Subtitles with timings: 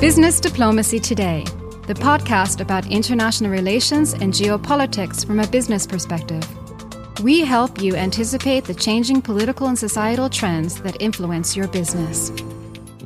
[0.00, 1.44] Business Diplomacy Today,
[1.88, 6.44] the podcast about international relations and geopolitics from a business perspective.
[7.22, 12.30] We help you anticipate the changing political and societal trends that influence your business.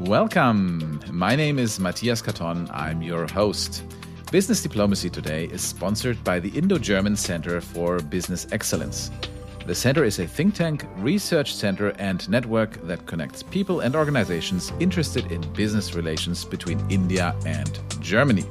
[0.01, 1.01] Welcome.
[1.11, 2.71] My name is Matthias Catón.
[2.75, 3.83] I'm your host.
[4.31, 9.11] Business Diplomacy Today is sponsored by the Indo German Center for Business Excellence.
[9.65, 14.73] The center is a think tank, research center, and network that connects people and organizations
[14.81, 18.45] interested in business relations between India and Germany.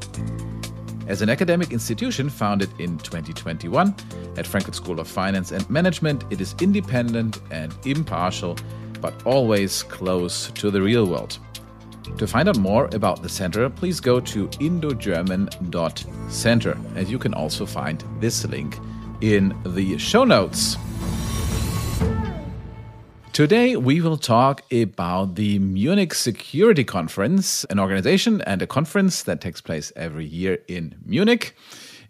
[1.08, 3.94] As an academic institution founded in 2021
[4.38, 8.56] at Frankfurt School of Finance and Management, it is independent and impartial,
[9.02, 11.40] but always close to the real world.
[12.18, 17.66] To find out more about the center, please go to indogerman.center, and you can also
[17.66, 18.80] find this link
[19.20, 20.78] in the show notes.
[23.34, 29.40] Today, we will talk about the Munich Security Conference, an organization and a conference that
[29.40, 31.56] takes place every year in Munich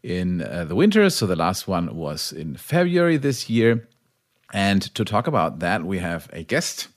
[0.01, 1.07] in uh, the winter.
[1.11, 3.87] So, the last one was in February this year.
[4.51, 6.87] And to talk about that, we have a guest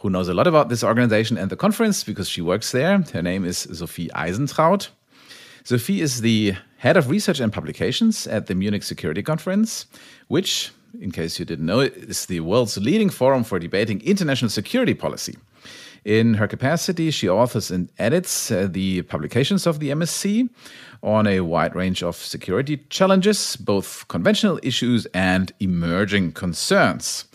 [0.00, 2.98] who knows a lot about this organization and the conference because she works there.
[3.14, 4.88] Her name is Sophie Eisentraut.
[5.64, 9.86] Sophie is the head of research and publications at the Munich Security Conference,
[10.28, 14.94] which in case you didn't know, is the world's leading forum for debating international security
[14.94, 15.36] policy.
[16.04, 20.48] In her capacity, she authors and edits uh, the publications of the MSC
[21.02, 27.26] on a wide range of security challenges, both conventional issues and emerging concerns.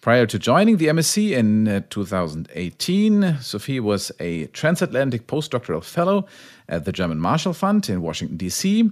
[0.00, 6.24] Prior to joining the MSC in uh, 2018, Sophie was a transatlantic postdoctoral fellow
[6.70, 8.90] at the German Marshall Fund in Washington, D.C.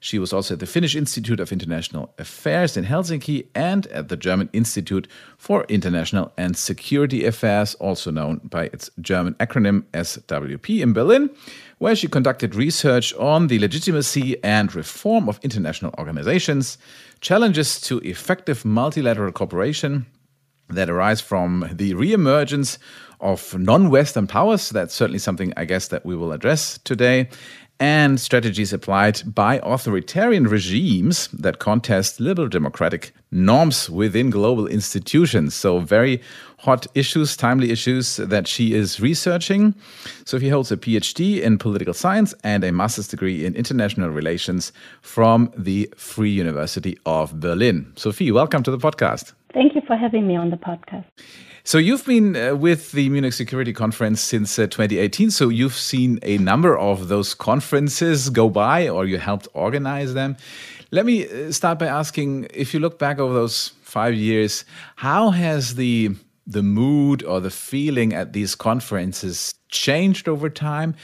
[0.00, 4.18] She was also at the Finnish Institute of International Affairs in Helsinki and at the
[4.18, 10.92] German Institute for International and Security Affairs, also known by its German acronym SWP, in
[10.92, 11.30] Berlin,
[11.78, 16.76] where she conducted research on the legitimacy and reform of international organizations,
[17.22, 20.04] challenges to effective multilateral cooperation
[20.70, 22.78] that arise from the reemergence
[23.20, 24.70] of non-Western powers.
[24.70, 27.28] That's certainly something I guess that we will address today.
[27.80, 35.54] And strategies applied by authoritarian regimes that contest liberal democratic norms within global institutions.
[35.54, 36.20] So, very
[36.58, 39.74] hot issues, timely issues that she is researching.
[40.26, 44.72] So Sophie holds a PhD in political science and a master's degree in international relations
[45.00, 47.90] from the Free University of Berlin.
[47.96, 49.32] Sophie, welcome to the podcast.
[49.52, 51.04] Thank you for having me on the podcast.
[51.64, 55.30] So you've been uh, with the Munich Security Conference since uh, 2018.
[55.30, 60.36] So you've seen a number of those conferences go by, or you helped organize them.
[60.90, 64.64] Let me uh, start by asking: if you look back over those five years,
[64.96, 66.14] how has the
[66.50, 70.94] the mood or the feeling at these conferences changed over time?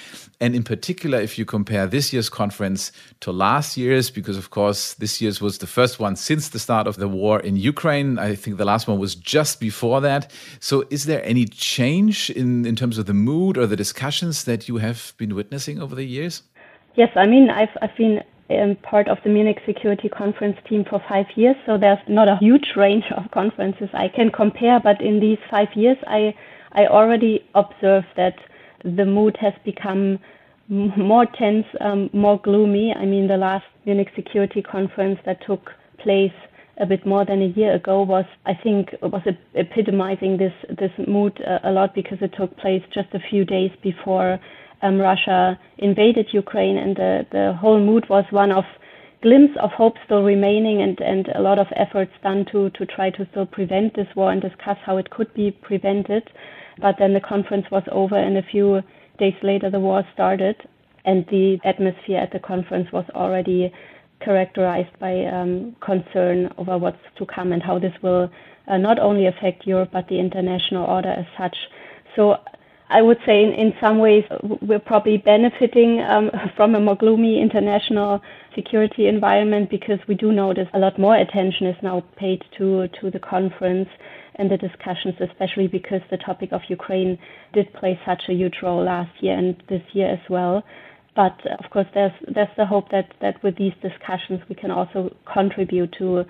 [0.40, 4.94] And in particular, if you compare this year's conference to last year's, because of course,
[4.94, 8.18] this year's was the first one since the start of the war in Ukraine.
[8.18, 10.30] I think the last one was just before that.
[10.60, 14.68] So, is there any change in, in terms of the mood or the discussions that
[14.68, 16.42] you have been witnessing over the years?
[16.96, 21.02] Yes, I mean, I've, I've been um, part of the Munich Security Conference team for
[21.08, 24.78] five years, so there's not a huge range of conferences I can compare.
[24.80, 26.34] But in these five years, I
[26.72, 28.36] I already observed that
[28.84, 30.18] the mood has become
[30.68, 32.94] more tense, um, more gloomy.
[32.94, 36.32] I mean, the last Munich Security Conference that took place
[36.78, 39.22] a bit more than a year ago was, I think, was
[39.54, 43.70] epitomizing this this mood a, a lot because it took place just a few days
[43.82, 44.38] before
[44.82, 48.64] um, Russia invaded Ukraine, and the the whole mood was one of
[49.22, 53.10] glimpse of hope still remaining and, and a lot of efforts done to, to try
[53.10, 56.22] to still prevent this war and discuss how it could be prevented.
[56.80, 58.82] But then the conference was over, and a few
[59.18, 60.56] days later, the war started,
[61.04, 63.72] and the atmosphere at the conference was already
[64.20, 68.30] characterized by um, concern over what's to come and how this will
[68.68, 71.56] uh, not only affect Europe but the international order as such.
[72.16, 72.36] So
[72.88, 74.24] I would say in, in some ways
[74.62, 78.20] we're probably benefiting um, from a more gloomy international
[78.54, 83.10] security environment because we do notice a lot more attention is now paid to to
[83.10, 83.88] the conference
[84.36, 87.18] and the discussions, especially because the topic of Ukraine
[87.52, 90.62] did play such a huge role last year and this year as well.
[91.14, 95.14] But of course, there's there's the hope that that with these discussions we can also
[95.32, 96.24] contribute to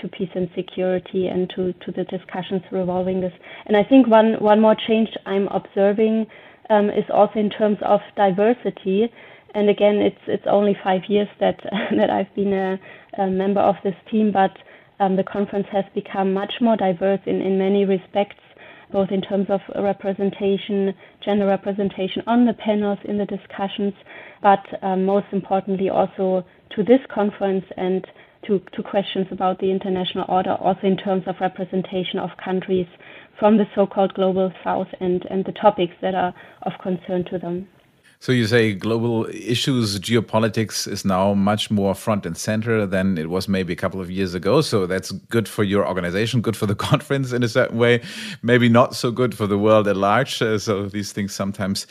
[0.00, 3.32] to peace and security and to, to the discussions revolving this.
[3.66, 6.26] And I think one, one more change I'm observing
[6.70, 9.10] um, is also in terms of diversity.
[9.54, 11.60] And again, it's it's only five years that
[11.96, 12.78] that I've been a,
[13.18, 14.52] a member of this team, but
[14.98, 18.40] um, the conference has become much more diverse in, in many respects,
[18.92, 20.94] both in terms of representation,
[21.24, 23.92] gender representation on the panels, in the discussions,
[24.42, 26.44] but um, most importantly also
[26.76, 28.06] to this conference and
[28.46, 32.86] to, to questions about the international order, also in terms of representation of countries
[33.38, 37.68] from the so-called global south and, and the topics that are of concern to them.
[38.22, 43.28] So you say global issues, geopolitics is now much more front and center than it
[43.28, 44.60] was maybe a couple of years ago.
[44.60, 48.00] So that's good for your organization, good for the conference in a certain way,
[48.40, 50.40] maybe not so good for the world at large.
[50.40, 51.88] Uh, so these things sometimes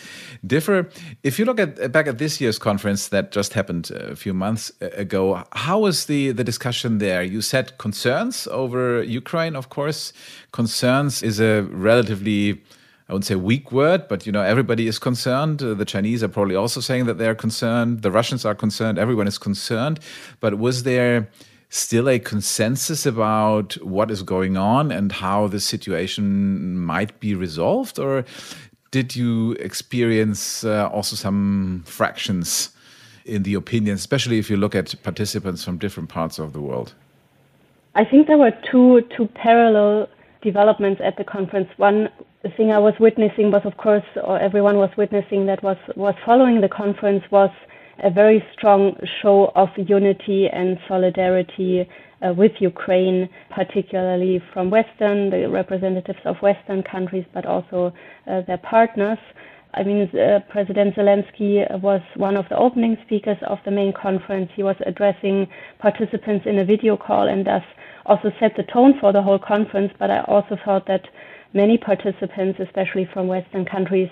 [0.47, 0.87] differ.
[1.21, 4.15] If you look at uh, back at this year's conference that just happened uh, a
[4.15, 7.23] few months uh, ago, how was the the discussion there?
[7.23, 10.13] You said concerns over Ukraine, of course.
[10.53, 12.61] Concerns is a relatively
[13.11, 15.61] I wouldn't say weak word, but you know everybody is concerned.
[15.61, 18.03] Uh, the Chinese are probably also saying that they are concerned.
[18.03, 18.97] The Russians are concerned.
[18.97, 19.99] Everyone is concerned.
[20.39, 21.27] But was there
[21.67, 27.99] still a consensus about what is going on and how the situation might be resolved,
[27.99, 28.23] or
[28.91, 32.69] did you experience uh, also some fractions
[33.25, 36.93] in the opinion, especially if you look at participants from different parts of the world?
[37.93, 40.07] I think there were two two parallel
[40.41, 41.67] developments at the conference.
[41.75, 42.07] One
[42.43, 46.15] the thing I was witnessing was, of course, or everyone was witnessing that was was
[46.25, 47.51] following the conference was
[48.03, 51.87] a very strong show of unity and solidarity
[52.21, 57.93] uh, with Ukraine, particularly from Western, the representatives of Western countries, but also
[58.27, 59.19] uh, their partners.
[59.73, 64.49] I mean, uh, President Zelensky was one of the opening speakers of the main conference.
[64.55, 65.47] He was addressing
[65.79, 67.63] participants in a video call and thus
[68.05, 69.93] also set the tone for the whole conference.
[69.97, 71.07] But I also thought that
[71.53, 74.09] many participants, especially from Western countries,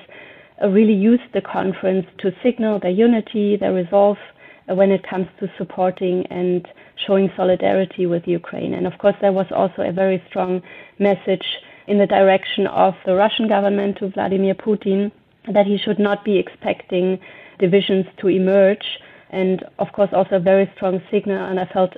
[0.62, 4.18] uh, really used the conference to signal their unity, their resolve
[4.70, 6.68] uh, when it comes to supporting and
[7.08, 8.74] showing solidarity with Ukraine.
[8.74, 10.62] And of course, there was also a very strong
[11.00, 11.46] message
[11.88, 15.12] in the direction of the Russian government to Vladimir Putin
[15.54, 17.20] that he should not be expecting
[17.58, 19.00] divisions to emerge.
[19.30, 21.46] And of course, also a very strong signal.
[21.46, 21.94] And I felt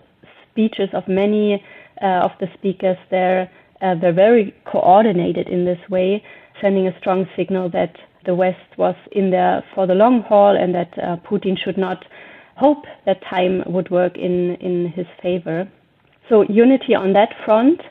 [0.49, 1.63] speeches of many
[2.01, 3.49] uh, of the speakers there
[3.81, 6.23] uh, were very coordinated in this way,
[6.61, 7.95] sending a strong signal that
[8.25, 12.05] the West was in there for the long haul and that uh, Putin should not
[12.55, 15.69] hope that time would work in, in his favor.
[16.29, 17.81] So unity on that front,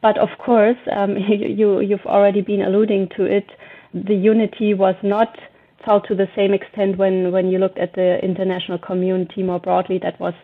[0.00, 3.46] but of course, um, you, you've already been alluding to it.
[3.92, 5.36] The unity was not
[5.84, 9.98] felt to the same extent when, when you looked at the international community more broadly
[10.02, 10.34] that was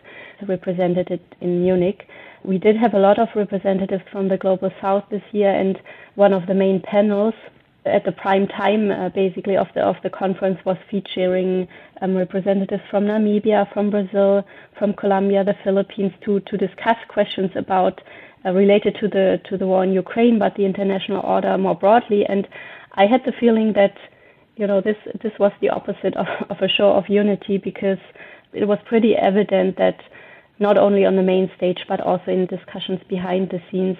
[0.47, 2.07] represented in Munich.
[2.43, 5.79] We did have a lot of representatives from the Global South this year, and
[6.15, 7.33] one of the main panels
[7.85, 11.67] at the prime time, uh, basically, of the of the conference was featuring
[12.01, 14.45] um, representatives from Namibia, from Brazil,
[14.77, 18.01] from Colombia, the Philippines, to to discuss questions about
[18.45, 22.25] uh, related to the to the war in Ukraine, but the international order more broadly.
[22.25, 22.47] And
[22.93, 23.95] I had the feeling that
[24.55, 27.99] you know this this was the opposite of, of a show of unity because
[28.53, 29.99] it was pretty evident that
[30.59, 33.97] not only on the main stage but also in discussions behind the scenes,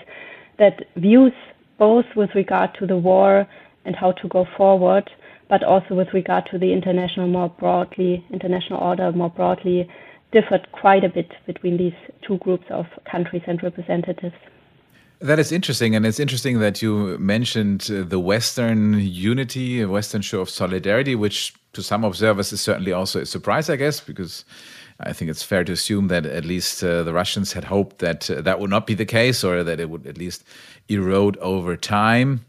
[0.57, 1.33] that views
[1.77, 3.47] both with regard to the war
[3.85, 5.09] and how to go forward,
[5.47, 9.89] but also with regard to the international more broadly, international order more broadly,
[10.31, 14.35] differed quite a bit between these two groups of countries and representatives.
[15.21, 20.21] That is interesting, and it's interesting that you mentioned uh, the Western unity, a Western
[20.21, 24.45] show of solidarity, which to some observers is certainly also a surprise, I guess, because
[24.99, 28.29] I think it's fair to assume that at least uh, the Russians had hoped that
[28.29, 30.43] uh, that would not be the case or that it would at least
[30.89, 32.45] erode over time.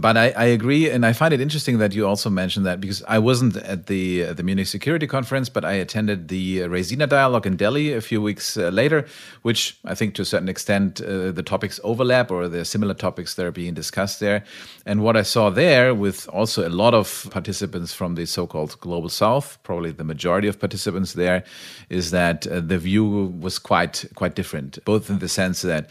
[0.00, 3.02] But I, I, agree, and I find it interesting that you also mentioned that because
[3.08, 7.46] I wasn't at the uh, the Munich Security Conference, but I attended the Raisina dialogue
[7.46, 9.06] in Delhi a few weeks uh, later,
[9.42, 13.34] which I think to a certain extent uh, the topics overlap or are similar topics
[13.34, 14.44] that are being discussed there.
[14.86, 19.08] And what I saw there, with also a lot of participants from the so-called global
[19.08, 21.42] South, probably the majority of participants there,
[21.88, 25.90] is that uh, the view was quite quite different, both in the sense that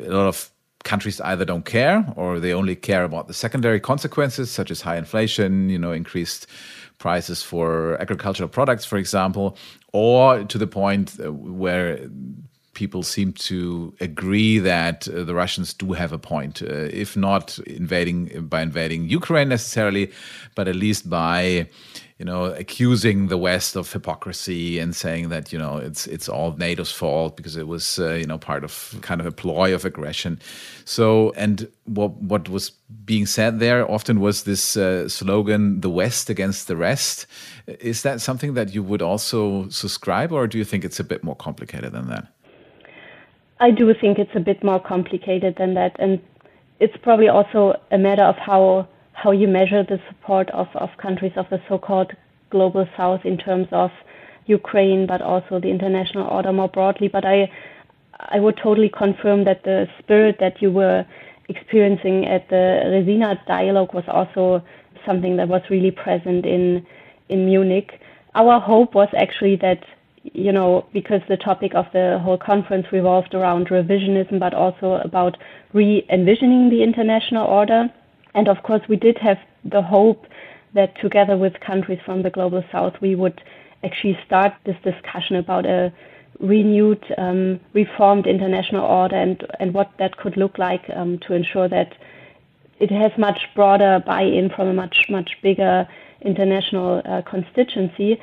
[0.00, 0.50] a lot of
[0.86, 4.96] countries either don't care or they only care about the secondary consequences, such as high
[4.96, 6.46] inflation, you know, increased
[6.98, 9.58] prices for agricultural products, for example,
[9.92, 12.08] or to the point uh, where
[12.72, 16.66] people seem to agree that uh, the Russians do have a point, uh,
[17.04, 20.12] if not invading by invading Ukraine necessarily,
[20.54, 21.68] but at least by
[22.18, 26.52] you know, accusing the West of hypocrisy and saying that you know it's it's all
[26.52, 29.84] NATO's fault because it was uh, you know part of kind of a ploy of
[29.84, 30.40] aggression.
[30.86, 32.70] So and what what was
[33.04, 37.26] being said there often was this uh, slogan "the West against the rest."
[37.66, 41.22] Is that something that you would also subscribe, or do you think it's a bit
[41.22, 42.28] more complicated than that?
[43.60, 46.22] I do think it's a bit more complicated than that, and
[46.80, 51.32] it's probably also a matter of how how you measure the support of, of countries
[51.36, 52.12] of the so-called
[52.50, 53.90] global south in terms of
[54.46, 57.08] Ukraine, but also the international order more broadly.
[57.08, 57.50] But I
[58.36, 61.04] I would totally confirm that the spirit that you were
[61.48, 64.62] experiencing at the Raisina dialogue was also
[65.04, 66.86] something that was really present in
[67.28, 68.00] in Munich.
[68.34, 69.82] Our hope was actually that
[70.46, 75.38] you know because the topic of the whole conference revolved around revisionism, but also about
[75.72, 77.80] re-envisioning the international order.
[78.36, 80.26] And of course, we did have the hope
[80.74, 83.42] that together with countries from the global south, we would
[83.82, 85.92] actually start this discussion about a
[86.38, 91.66] renewed, um, reformed international order and, and what that could look like um, to ensure
[91.66, 91.94] that
[92.78, 95.88] it has much broader buy-in from a much, much bigger
[96.20, 98.20] international uh, constituency.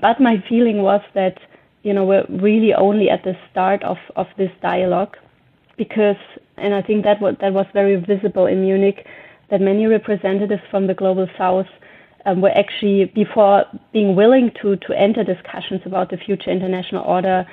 [0.00, 1.38] But my feeling was that,
[1.82, 5.16] you know, we're really only at the start of, of this dialogue
[5.78, 6.16] because,
[6.62, 9.06] and I think that, was, that was very visible in Munich,
[9.50, 11.66] that many representatives from the global south
[12.24, 17.46] um, were actually, before being willing to, to enter discussions about the future international order,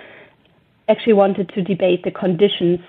[0.87, 2.79] actually wanted to debate the conditions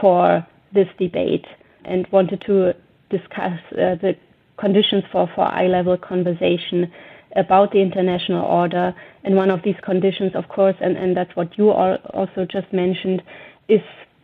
[0.00, 1.46] for this debate
[1.84, 2.72] and wanted to
[3.10, 4.14] discuss uh, the
[4.56, 6.90] conditions for, for eye level conversation
[7.36, 8.94] about the international order.
[9.24, 13.22] And one of these conditions, of course, and, and that's what you also just mentioned,
[13.68, 13.80] is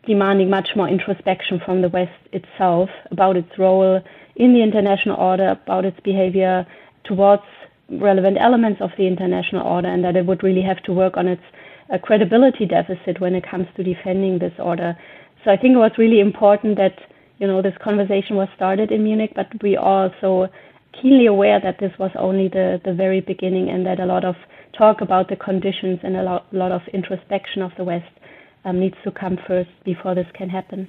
[0.06, 4.00] demanding much more introspection from the West itself about its role
[4.36, 6.66] in the international order, about its behavior
[7.04, 7.42] towards
[7.90, 11.26] relevant elements of the international order, and that it would really have to work on
[11.26, 11.42] its
[11.92, 14.96] uh, credibility deficit when it comes to defending this order.
[15.44, 16.98] So I think it was really important that
[17.38, 20.52] you know this conversation was started in Munich, but we are also
[21.00, 24.36] keenly aware that this was only the the very beginning, and that a lot of
[24.76, 28.12] talk about the conditions and a lot, lot of introspection of the West
[28.64, 30.88] um, needs to come first before this can happen.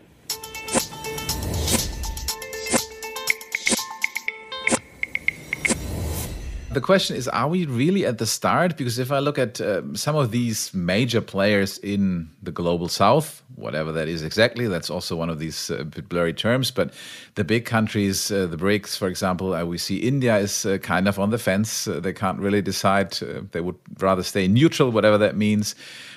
[6.73, 8.77] The question is, are we really at the start?
[8.77, 13.43] Because if I look at uh, some of these major players in the global south,
[13.55, 16.71] whatever that is exactly, that's also one of these uh, blurry terms.
[16.71, 16.93] But
[17.35, 21.09] the big countries, uh, the BRICS, for example, uh, we see India is uh, kind
[21.09, 21.89] of on the fence.
[21.89, 23.11] Uh, they can't really decide.
[23.51, 25.75] they would rather stay neutral, whatever that means.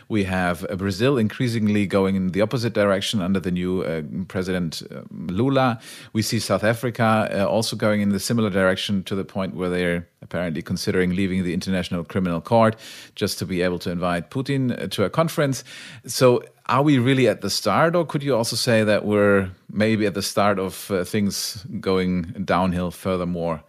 [0.09, 4.83] We have uh, Brazil increasingly going in the opposite direction under the new uh, president
[4.91, 5.81] uh, Lula.
[6.13, 9.71] We see South Africa uh, also going in the similar direction to the point where
[9.71, 12.77] they're apparently considering leaving the International Criminal Court
[13.15, 15.65] just to be able to invite Putin uh, to a conference.
[16.07, 20.07] So, are we really at the start, or could you also say that we're maybe
[20.07, 23.63] at the start of uh, things going downhill furthermore?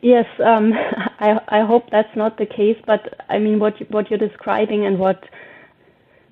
[0.00, 0.72] Yes, um,
[1.20, 2.78] I, I hope that's not the case.
[2.86, 5.24] But I mean, what what you're describing and what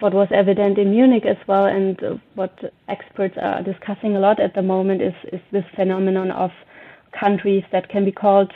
[0.00, 2.56] what was evident in Munich as well, and uh, what
[2.88, 6.50] experts are discussing a lot at the moment is, is this phenomenon of
[7.18, 8.52] countries that can be called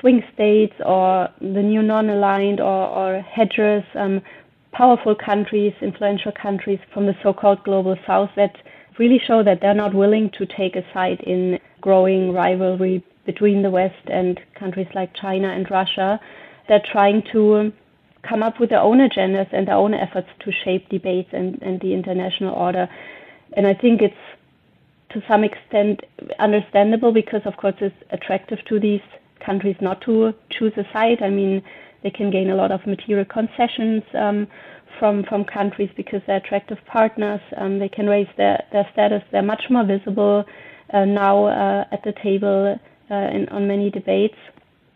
[0.00, 4.20] swing states or the new non-aligned or, or hedgers, um,
[4.72, 8.54] powerful countries, influential countries from the so-called global south that
[8.98, 13.70] really show that they're not willing to take a side in growing rivalry between the
[13.70, 16.20] West and countries like China and Russia.
[16.68, 17.72] They're trying to
[18.28, 21.80] come up with their own agendas and their own efforts to shape debates and, and
[21.80, 22.88] the international order.
[23.56, 24.14] And I think it's
[25.10, 26.00] to some extent
[26.38, 29.00] understandable because, of course, it's attractive to these
[29.44, 31.22] countries not to choose a side.
[31.22, 31.62] I mean,
[32.02, 34.48] they can gain a lot of material concessions um,
[34.98, 37.40] from from countries because they're attractive partners.
[37.56, 39.22] Um, they can raise their, their status.
[39.30, 40.44] They're much more visible
[40.92, 42.78] uh, now uh, at the table
[43.10, 44.36] uh, in, on many debates.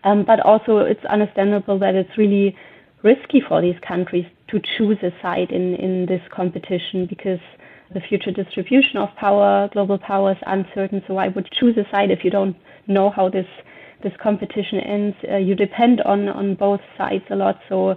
[0.04, 2.56] Um, but also, it's understandable that it's really
[3.02, 7.40] risky for these countries to choose a side in, in this competition because
[7.92, 11.02] the future distribution of power, global power is uncertain.
[11.06, 13.46] So why would choose a side if you don't know how this
[14.02, 15.16] this competition ends?
[15.30, 17.96] Uh, you depend on on both sides a lot, so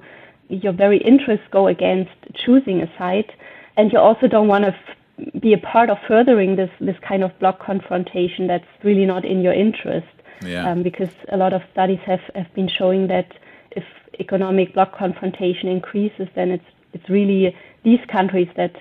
[0.49, 2.11] your very interests go against
[2.45, 3.31] choosing a side,
[3.77, 7.23] and you also don't want to f- be a part of furthering this this kind
[7.23, 10.07] of block confrontation that's really not in your interest.
[10.43, 10.71] Yeah.
[10.71, 13.31] Um, because a lot of studies have have been showing that
[13.71, 13.83] if
[14.19, 18.73] economic bloc confrontation increases, then it's it's really these countries that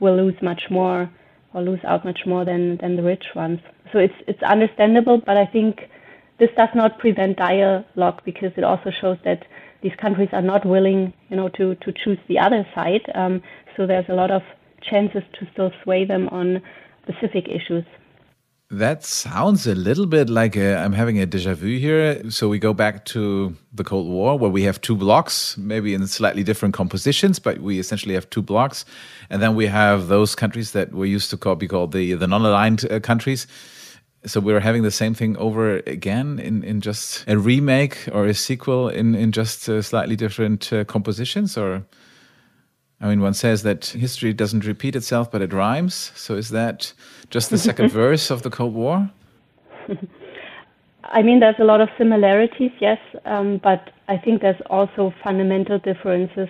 [0.00, 1.10] will lose much more
[1.52, 3.60] or lose out much more than than the rich ones.
[3.92, 5.88] So it's it's understandable, but I think
[6.38, 9.44] this does not prevent dialogue because it also shows that
[9.82, 13.02] these countries are not willing, you know, to to choose the other side.
[13.14, 13.42] Um,
[13.76, 14.42] so there's a lot of
[14.82, 16.62] chances to still sway them on
[17.02, 17.84] specific issues.
[18.70, 22.28] That sounds a little bit like i am having a deja vu here.
[22.30, 26.04] So we go back to the Cold War, where we have two blocks, maybe in
[26.08, 28.84] slightly different compositions, but we essentially have two blocks,
[29.30, 32.26] and then we have those countries that we used to call be called the the
[32.26, 33.46] non-aligned uh, countries.
[34.24, 38.34] So we're having the same thing over again in, in just a remake or a
[38.34, 41.84] sequel in in just uh, slightly different uh, compositions, or
[43.00, 46.12] I mean, one says that history doesn't repeat itself, but it rhymes.
[46.14, 46.92] So is that
[47.30, 49.10] just the second verse of the Cold War?
[51.04, 55.78] I mean, there's a lot of similarities, yes, um, but I think there's also fundamental
[55.78, 56.48] differences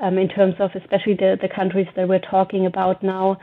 [0.00, 3.38] um, in terms of, especially the, the countries that we're talking about now,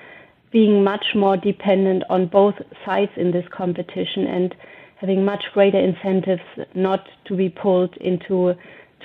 [0.51, 4.55] being much more dependent on both sides in this competition and
[4.97, 6.41] having much greater incentives
[6.73, 8.53] not to be pulled into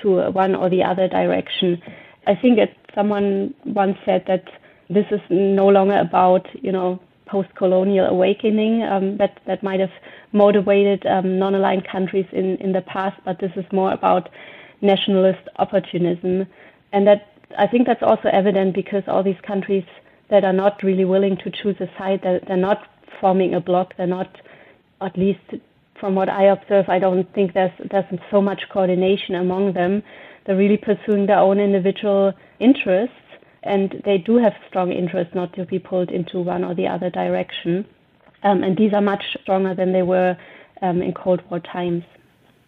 [0.01, 1.81] to one or the other direction.
[2.27, 4.45] I think it, someone once said that
[4.89, 9.91] this is no longer about, you know, post-colonial awakening um, that that might have
[10.33, 14.29] motivated um, non-aligned countries in in the past, but this is more about
[14.81, 16.45] nationalist opportunism,
[16.91, 19.85] and that I think that's also evident because all these countries
[20.29, 22.87] that are not really willing to choose a side, they're, they're not
[23.19, 24.41] forming a bloc, they're not,
[25.01, 25.39] at least
[25.99, 30.03] from what I observe, I don't think there's there's so much coordination among them.
[30.45, 33.15] They're really pursuing their own individual interests
[33.63, 37.09] and they do have strong interests not to be pulled into one or the other
[37.09, 37.85] direction.
[38.43, 40.35] Um, and these are much stronger than they were
[40.81, 42.03] um, in Cold War times.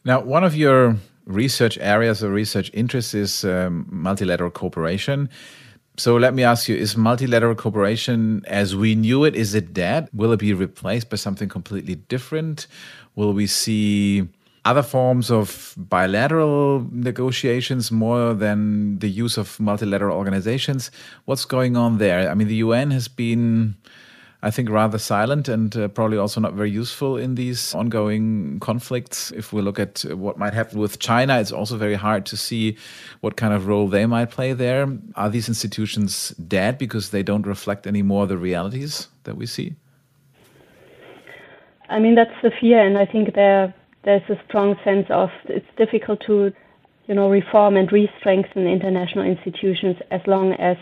[0.05, 5.29] Now, one of your research areas or research interests is um, multilateral cooperation.
[5.97, 10.09] So let me ask you: Is multilateral cooperation, as we knew it, is it dead?
[10.13, 12.67] Will it be replaced by something completely different?
[13.15, 14.27] Will we see
[14.65, 20.89] other forms of bilateral negotiations more than the use of multilateral organizations.
[21.25, 22.29] What's going on there?
[22.29, 23.75] I mean, the UN has been,
[24.41, 29.31] I think, rather silent and uh, probably also not very useful in these ongoing conflicts.
[29.31, 32.77] If we look at what might happen with China, it's also very hard to see
[33.19, 34.87] what kind of role they might play there.
[35.15, 39.75] Are these institutions dead because they don't reflect anymore the realities that we see?
[41.89, 45.65] I mean, that's the fear, and I think they're there's a strong sense of it's
[45.77, 46.51] difficult to,
[47.07, 50.77] you know, reform and re-strengthen international institutions as long as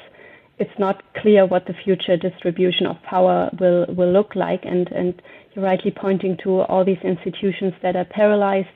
[0.58, 4.64] it's not clear what the future distribution of power will, will look like.
[4.64, 5.22] And, and
[5.54, 8.68] you're rightly pointing to all these institutions that are paralyzed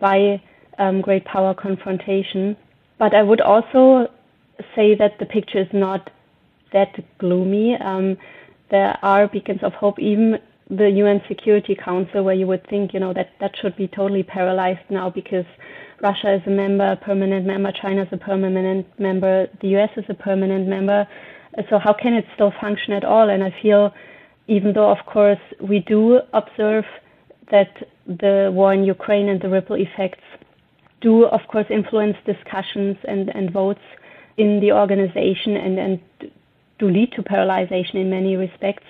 [0.00, 0.40] by
[0.78, 2.56] um, great power confrontation.
[2.98, 4.08] But I would also
[4.74, 6.10] say that the picture is not
[6.72, 7.76] that gloomy.
[7.76, 8.16] Um,
[8.70, 13.00] there are beacons of hope, even the UN Security Council, where you would think, you
[13.00, 15.44] know, that that should be totally paralyzed now because
[16.02, 20.04] Russia is a member, a permanent member, China is a permanent member, the US is
[20.08, 21.06] a permanent member.
[21.70, 23.30] So how can it still function at all?
[23.30, 23.94] And I feel,
[24.48, 26.84] even though of course we do observe
[27.50, 30.24] that the war in Ukraine and the ripple effects
[31.00, 33.86] do of course influence discussions and, and votes
[34.36, 36.00] in the organization and, and
[36.78, 38.84] do lead to paralyzation in many respects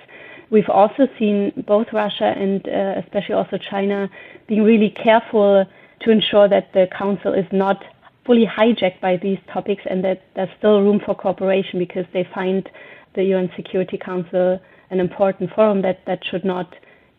[0.50, 4.08] We've also seen both Russia and uh, especially also China
[4.46, 5.66] being really careful
[6.00, 7.84] to ensure that the Council is not
[8.24, 12.68] fully hijacked by these topics and that there's still room for cooperation because they find
[13.14, 16.74] the UN Security Council an important forum that, that should not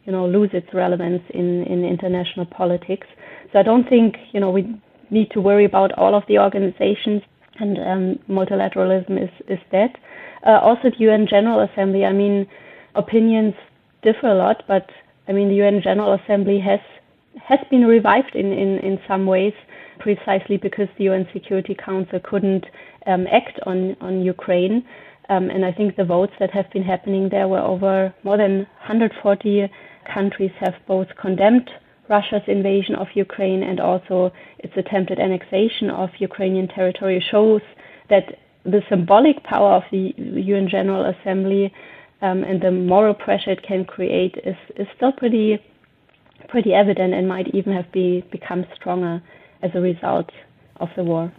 [0.05, 3.07] you know, lose its relevance in, in international politics.
[3.51, 7.21] So I don't think you know, we need to worry about all of the organizations
[7.59, 9.97] and um, multilateralism is, is dead.
[10.45, 12.47] Uh, also, the UN General Assembly, I mean,
[12.97, 13.53] opinions
[14.03, 14.89] differ a lot, but
[15.27, 16.79] I mean, the UN General Assembly has
[17.43, 19.53] has been revived in, in, in some ways
[19.99, 22.65] precisely because the UN Security Council couldn't
[23.05, 24.83] um, act on, on Ukraine.
[25.29, 28.59] Um, and I think the votes that have been happening there were over more than
[28.79, 29.69] 140
[30.11, 31.69] countries have both condemned
[32.09, 37.61] Russia's invasion of Ukraine and also its attempted annexation of Ukrainian territory shows
[38.09, 41.73] that the symbolic power of the UN General Assembly
[42.21, 45.59] um, and the moral pressure it can create is, is still pretty
[46.49, 49.21] pretty evident and might even have be, become stronger
[49.61, 50.29] as a result
[50.79, 51.31] of the war.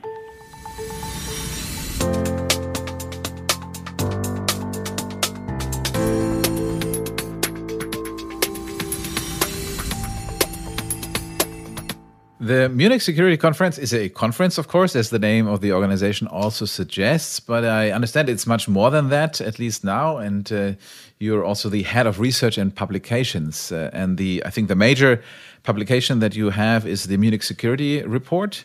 [12.48, 16.26] The Munich Security Conference is a conference, of course, as the name of the organization
[16.28, 20.16] also suggests, but I understand it's much more than that, at least now.
[20.16, 20.72] And uh,
[21.18, 23.70] you're also the head of research and publications.
[23.70, 25.22] Uh, and the I think the major
[25.62, 28.64] publication that you have is the Munich Security Report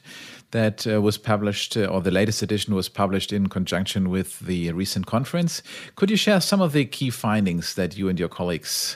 [0.51, 4.71] that uh, was published, uh, or the latest edition was published in conjunction with the
[4.71, 5.61] recent conference.
[5.97, 8.95] Could you share some of the key findings that you and your colleagues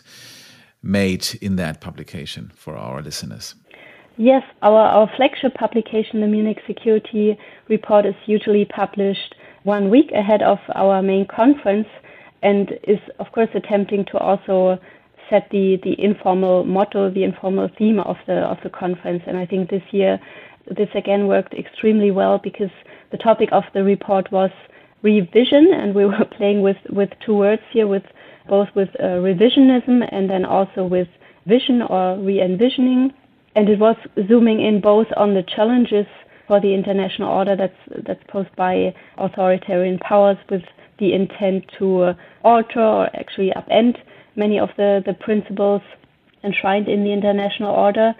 [0.81, 3.53] made in that publication for our listeners?
[4.19, 7.37] Yes, our, our flagship publication, the Munich Security
[7.69, 11.87] Report, is usually published one week ahead of our main conference
[12.41, 14.79] and is, of course, attempting to also
[15.29, 19.21] set the, the informal motto, the informal theme of the of the conference.
[19.27, 20.19] And I think this year,
[20.65, 22.71] this again worked extremely well because
[23.11, 24.49] the topic of the report was
[25.03, 28.05] revision, and we were playing with with two words here, with
[28.49, 31.07] both with uh, revisionism and then also with
[31.45, 33.13] vision or re-envisioning.
[33.57, 33.95] And it was
[34.27, 36.05] zooming in both on the challenges
[36.45, 40.61] for the international order that's that's posed by authoritarian powers with
[40.99, 43.97] the intent to uh, alter or actually upend
[44.35, 45.81] many of the, the principles
[46.43, 48.13] enshrined in the international order.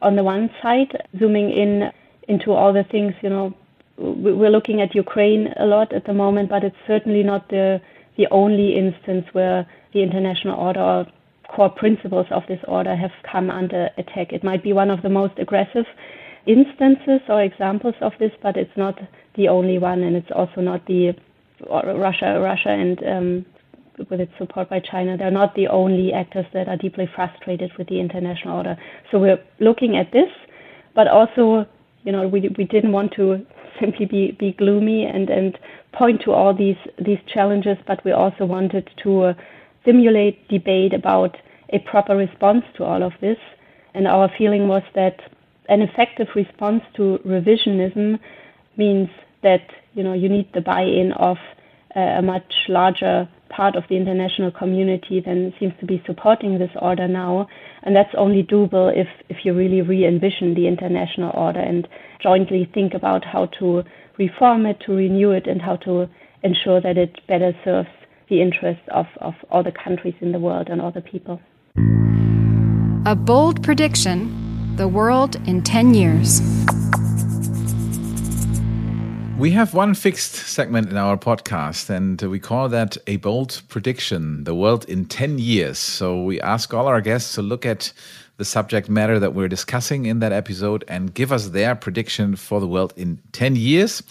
[0.00, 1.90] On the one side, zooming in
[2.28, 3.52] into all the things, you know,
[3.96, 7.80] we're looking at Ukraine a lot at the moment, but it's certainly not the
[8.16, 11.06] the only instance where the international order or
[11.48, 14.32] core principles of this order have come under attack.
[14.32, 15.86] It might be one of the most aggressive
[16.46, 18.98] instances or examples of this, but it's not
[19.36, 21.14] the only one, and it's also not the
[21.70, 23.46] Russia, Russia, and um,
[24.10, 27.88] with its support by China, they're not the only actors that are deeply frustrated with
[27.88, 28.76] the international order.
[29.10, 30.30] So we're looking at this,
[30.94, 31.66] but also,
[32.04, 33.44] you know, we we didn't want to
[33.80, 35.58] simply be, be gloomy and, and
[35.92, 39.34] point to all these these challenges, but we also wanted to uh,
[39.88, 41.34] stimulate debate about
[41.72, 43.38] a proper response to all of this.
[43.94, 45.16] And our feeling was that
[45.68, 48.18] an effective response to revisionism
[48.76, 49.08] means
[49.42, 51.36] that you know you need the buy-in of
[51.96, 56.70] uh, a much larger part of the international community than seems to be supporting this
[56.82, 57.48] order now.
[57.82, 61.88] And that's only doable if, if you really re envision the international order and
[62.22, 63.84] jointly think about how to
[64.18, 66.08] reform it, to renew it, and how to
[66.42, 67.88] ensure that it better serves
[68.28, 71.40] the interests of, of all the countries in the world and all the people.
[73.06, 76.40] A bold prediction the world in 10 years.
[79.38, 84.44] We have one fixed segment in our podcast, and we call that a bold prediction
[84.44, 85.78] the world in 10 years.
[85.78, 87.92] So we ask all our guests to look at
[88.36, 92.60] the subject matter that we're discussing in that episode and give us their prediction for
[92.60, 94.02] the world in 10 years.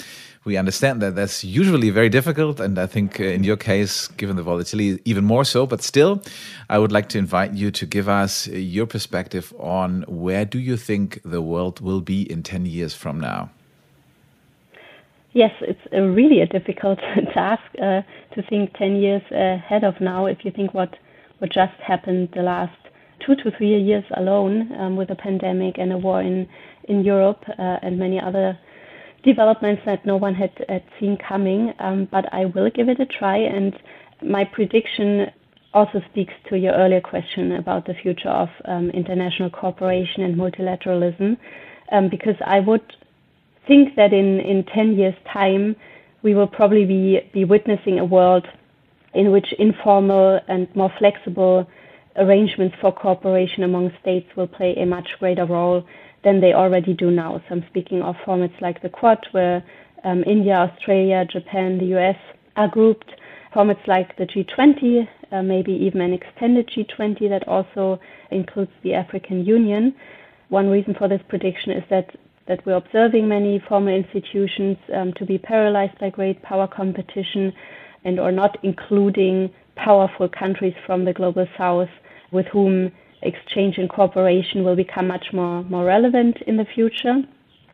[0.48, 4.38] We understand that that's usually very difficult, and I think uh, in your case, given
[4.38, 5.66] the volatility, even more so.
[5.68, 6.22] But still,
[6.70, 10.78] I would like to invite you to give us your perspective on where do you
[10.78, 13.50] think the world will be in 10 years from now?
[15.34, 17.00] Yes, it's a really a difficult
[17.34, 20.28] task uh, to think 10 years ahead of now.
[20.28, 20.96] If you think what
[21.40, 22.80] what just happened the last
[23.20, 26.48] two to three years alone um, with a pandemic and a war in
[26.86, 28.58] in Europe uh, and many other
[29.24, 31.74] developments that no one had, had seen coming.
[31.80, 33.74] Um, but I will give it a try, and
[34.22, 35.28] my prediction
[35.74, 41.38] also speaks to your earlier question about the future of um, international cooperation and multilateralism,
[41.92, 42.82] um, because I would
[43.68, 45.76] think that in, in 10 years' time,
[46.24, 48.48] we will probably be, be witnessing a world
[49.14, 51.68] in which informal and more flexible
[52.16, 55.84] arrangements for cooperation among states will play a much greater role
[56.24, 57.42] than they already do now.
[57.48, 59.64] So I'm speaking of formats like the Quad, where
[60.04, 62.18] um, India, Australia, Japan, the US
[62.56, 63.10] are grouped.
[63.56, 68.00] Formats like the G20, uh, maybe even an extended G20 that also
[68.32, 69.96] includes the African Union.
[70.50, 72.10] One reason for this prediction is that
[72.48, 77.52] that we're observing many formal institutions um, to be paralyzed by great power competition
[78.06, 81.90] and or not including powerful countries from the global south
[82.32, 87.16] with whom exchange and cooperation will become much more, more relevant in the future.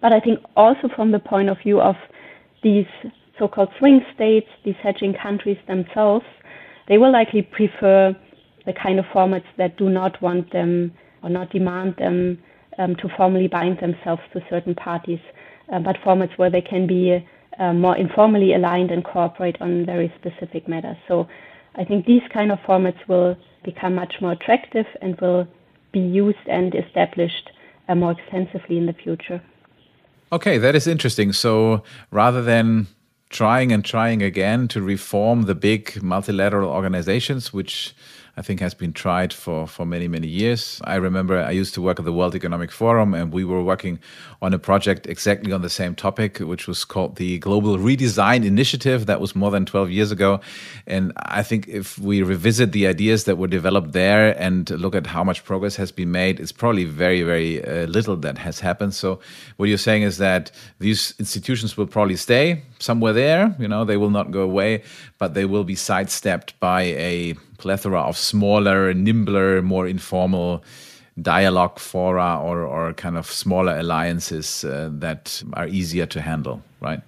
[0.02, 1.96] But I think also from the point of view of
[2.62, 2.86] these
[3.40, 6.26] so-called swing states, these hedging countries themselves,
[6.88, 8.16] they will likely prefer
[8.66, 12.38] the kind of formats that do not want them or not demand them
[12.78, 15.20] um, to formally bind themselves to certain parties,
[15.72, 17.26] uh, but formats where they can be
[17.60, 20.98] uh, more informally aligned and cooperate on very specific matters.
[21.08, 21.28] So
[21.76, 25.48] I think these kind of formats will become much more attractive and will
[25.92, 27.50] be used and established
[27.88, 29.42] uh, more extensively in the future.
[30.32, 31.34] Okay, that is interesting.
[31.34, 32.88] So rather than
[33.30, 37.96] trying and trying again to reform the big multilateral organizations, which
[38.36, 40.82] I think has been tried for, for many, many years.
[40.86, 44.00] I remember I used to work at the World Economic Forum and we were working
[44.42, 49.06] on a project exactly on the same topic, which was called the Global Redesign Initiative.
[49.06, 50.42] That was more than 12 years ago.
[50.88, 55.06] And I think if we revisit the ideas that were developed there and look at
[55.06, 58.96] how much progress has been made, it's probably very, very uh, little that has happened.
[58.96, 59.20] So
[59.58, 63.56] what you're saying is that these institutions will probably stay somewhere there.
[63.60, 64.82] You know, they will not go away,
[65.20, 70.64] but they will be sidestepped by a plethora of smaller, nimbler, more informal
[71.22, 77.02] dialogue fora or, or kind of smaller alliances uh, that are easier to handle, right?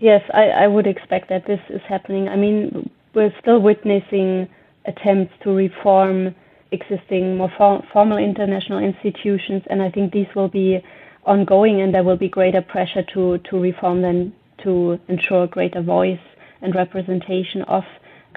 [0.00, 2.28] Yes, I, I would expect that this is happening.
[2.28, 4.48] I mean, we're still witnessing
[4.86, 6.34] attempts to reform
[6.70, 10.82] existing more for, formal international institutions, and I think these will be
[11.24, 14.32] ongoing, and there will be greater pressure to to reform them
[14.64, 16.24] to ensure greater voice
[16.62, 17.84] and representation of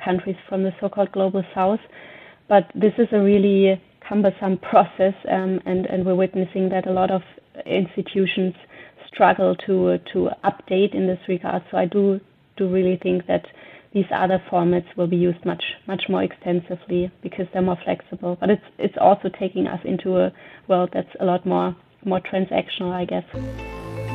[0.04, 1.80] countries from the so-called global south.
[2.48, 7.12] But this is a really cumbersome process, um, and and we're witnessing that a lot
[7.12, 7.22] of
[7.66, 8.54] institutions
[9.08, 11.64] struggle to to update in this regard.
[11.72, 12.20] So I do
[12.58, 13.46] do really think that
[13.94, 18.38] these other formats will be used much much more extensively because they're more flexible.
[18.40, 20.32] But it's it's also taking us into a
[20.68, 24.11] world that's a lot more more transactional, I guess.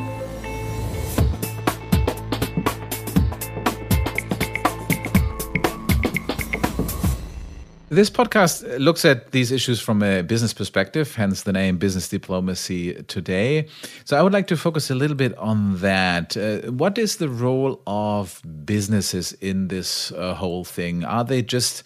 [7.97, 12.93] This podcast looks at these issues from a business perspective, hence the name Business Diplomacy
[13.05, 13.65] Today.
[14.05, 16.37] So I would like to focus a little bit on that.
[16.37, 21.05] Uh, what is the role of businesses in this uh, whole thing?
[21.05, 21.81] Are they just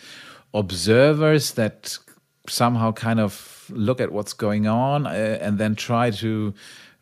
[0.54, 1.98] observers that
[2.46, 6.54] somehow kind of look at what's going on uh, and then try to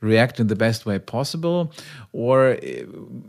[0.02, 1.72] react in the best way possible?
[2.14, 2.58] Or uh,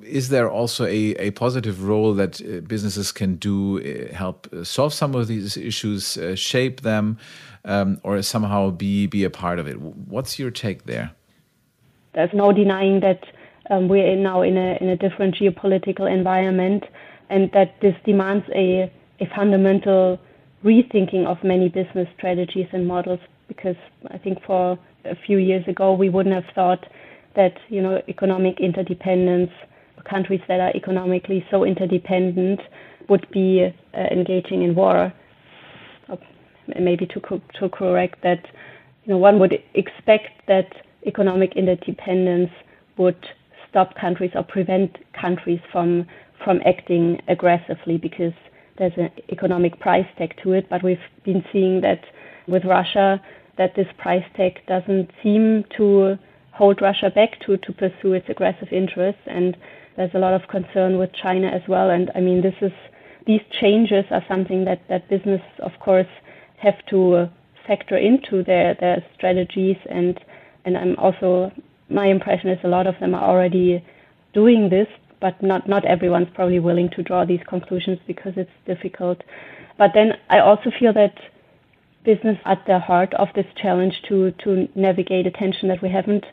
[0.03, 4.93] is there also a, a positive role that uh, businesses can do, uh, help solve
[4.93, 7.19] some of these issues, shape them,
[7.65, 9.81] um, or somehow be, be a part of it?
[9.81, 11.13] What's your take there?
[12.15, 13.25] There's no denying that
[13.71, 16.85] um, we're now in a, in a different geopolitical environment
[17.29, 20.19] and that this demands a, a fundamental
[20.65, 23.77] rethinking of many business strategies and models because
[24.11, 26.85] I think for a few years ago, we wouldn't have thought
[27.37, 29.51] that you know economic interdependence,
[30.09, 32.61] countries that are economically so interdependent,
[33.09, 35.13] would be uh, engaging in war.
[36.79, 37.21] maybe to
[37.59, 38.43] to correct that,
[39.05, 40.69] you know, one would expect that
[41.07, 42.51] economic interdependence
[42.97, 43.19] would
[43.69, 46.07] stop countries or prevent countries from
[46.45, 48.33] from acting aggressively because
[48.79, 50.69] there's an economic price tag to it.
[50.71, 52.01] But we've been seeing that
[52.49, 53.21] with Russia,
[53.59, 56.19] that this price tag doesn't seem to
[56.53, 59.23] hold Russia back to, to pursue its aggressive interests.
[59.27, 59.57] And
[59.97, 61.91] there's a lot of concern with China as well.
[61.91, 62.73] And I mean, this is
[63.27, 66.09] these changes are something that, that business, of course,
[66.59, 67.29] have to
[67.67, 69.77] factor into their, their strategies.
[69.89, 70.19] And,
[70.65, 71.53] and I'm also,
[71.89, 73.85] my impression is a lot of them are already
[74.33, 74.89] doing this,
[75.21, 79.23] but not, not everyone's probably willing to draw these conclusions because it's difficult.
[79.79, 81.15] But then I also feel that
[82.05, 86.25] business at the heart of this challenge to to navigate a tension that we haven't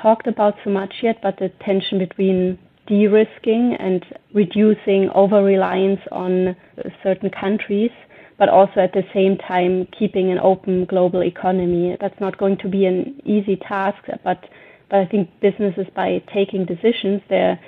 [0.00, 6.48] talked about so much yet, but the tension between de-risking and reducing over reliance on
[6.48, 6.54] uh,
[7.02, 7.90] certain countries,
[8.38, 11.96] but also at the same time keeping an open global economy.
[12.00, 14.44] That's not going to be an easy task, but
[14.88, 17.58] but I think businesses by taking decisions, they're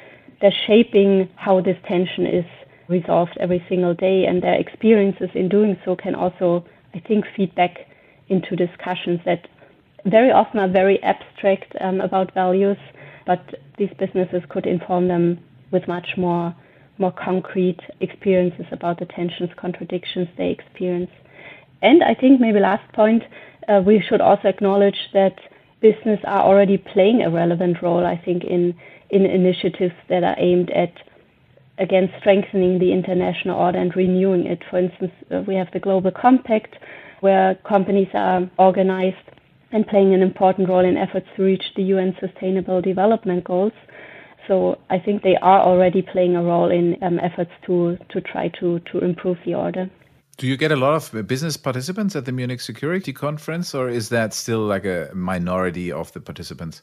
[0.40, 2.44] they're shaping how this tension is
[2.88, 7.78] resolved every single day, and their experiences in doing so can also I think, feedback
[8.28, 9.48] into discussions that
[10.04, 12.78] very often are very abstract um, about values,
[13.26, 13.42] but
[13.78, 15.38] these businesses could inform them
[15.70, 16.54] with much more
[16.98, 21.10] more concrete experiences about the tensions, contradictions they experience.
[21.80, 23.22] And I think maybe last point,
[23.66, 25.34] uh, we should also acknowledge that
[25.80, 28.74] business are already playing a relevant role, I think, in
[29.10, 30.92] in initiatives that are aimed at
[31.82, 34.60] again strengthening the international order and renewing it.
[34.70, 36.76] For instance, uh, we have the Global Compact,
[37.20, 39.16] where companies are organized
[39.72, 43.72] and playing an important role in efforts to reach the UN Sustainable Development Goals.
[44.46, 48.48] So I think they are already playing a role in um, efforts to to try
[48.60, 49.90] to to improve the order.
[50.38, 54.08] Do you get a lot of business participants at the Munich Security Conference, or is
[54.08, 56.82] that still like a minority of the participants?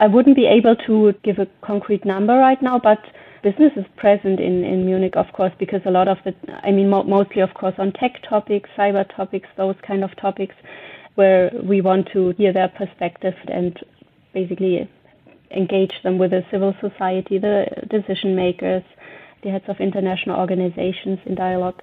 [0.00, 2.98] I wouldn't be able to give a concrete number right now, but
[3.44, 6.88] business is present in, in Munich, of course, because a lot of the, I mean,
[6.88, 10.54] mo- mostly, of course, on tech topics, cyber topics, those kind of topics,
[11.14, 13.78] where we want to hear their perspective and
[14.32, 14.90] basically
[15.52, 18.82] engage them with the civil society, the decision makers,
[19.44, 21.80] the heads of international organizations in dialogue.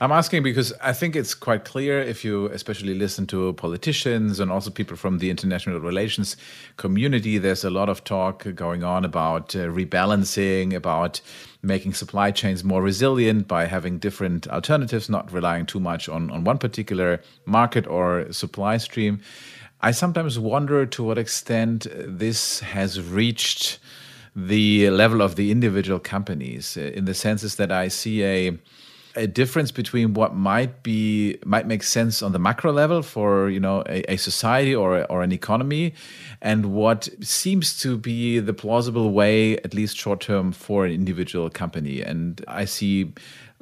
[0.00, 4.50] I'm asking because I think it's quite clear if you especially listen to politicians and
[4.50, 6.36] also people from the international relations
[6.76, 11.20] community, there's a lot of talk going on about uh, rebalancing, about
[11.62, 16.44] making supply chains more resilient by having different alternatives, not relying too much on, on
[16.44, 19.20] one particular market or supply stream.
[19.80, 23.78] I sometimes wonder to what extent this has reached
[24.34, 28.58] the level of the individual companies, uh, in the senses that I see a
[29.14, 33.60] a difference between what might be might make sense on the macro level for you
[33.60, 35.94] know a, a society or or an economy,
[36.40, 41.50] and what seems to be the plausible way, at least short term, for an individual
[41.50, 42.02] company.
[42.02, 43.12] And I see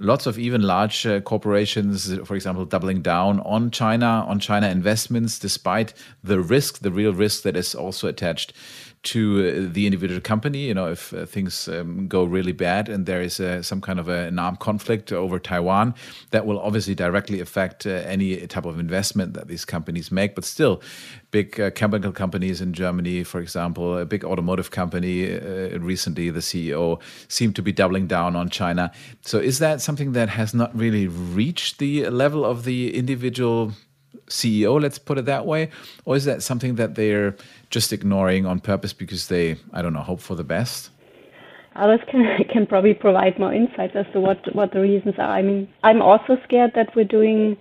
[0.00, 5.38] lots of even large uh, corporations, for example, doubling down on China, on China investments,
[5.38, 5.92] despite
[6.24, 8.52] the risk, the real risk that is also attached
[9.02, 10.66] to uh, the individual company.
[10.66, 13.98] You know, if uh, things um, go really bad and there is uh, some kind
[13.98, 15.94] of a, an armed conflict over Taiwan,
[16.30, 20.34] that will obviously directly affect uh, any type of investment that these companies make.
[20.34, 20.82] But still,
[21.30, 26.40] big uh, chemical companies in Germany, for example, a big automotive company, uh, recently the
[26.40, 28.92] CEO seemed to be doubling down on China.
[29.22, 33.72] So, is that something that has not really reached the level of the individual
[34.30, 35.70] CEO, let's put it that way?
[36.04, 37.36] Or is that something that they're
[37.68, 40.90] just ignoring on purpose because they, I don't know, hope for the best?
[41.76, 45.30] Others can can probably provide more insights as to what what the reasons are.
[45.30, 47.56] I mean, I'm also scared that we're doing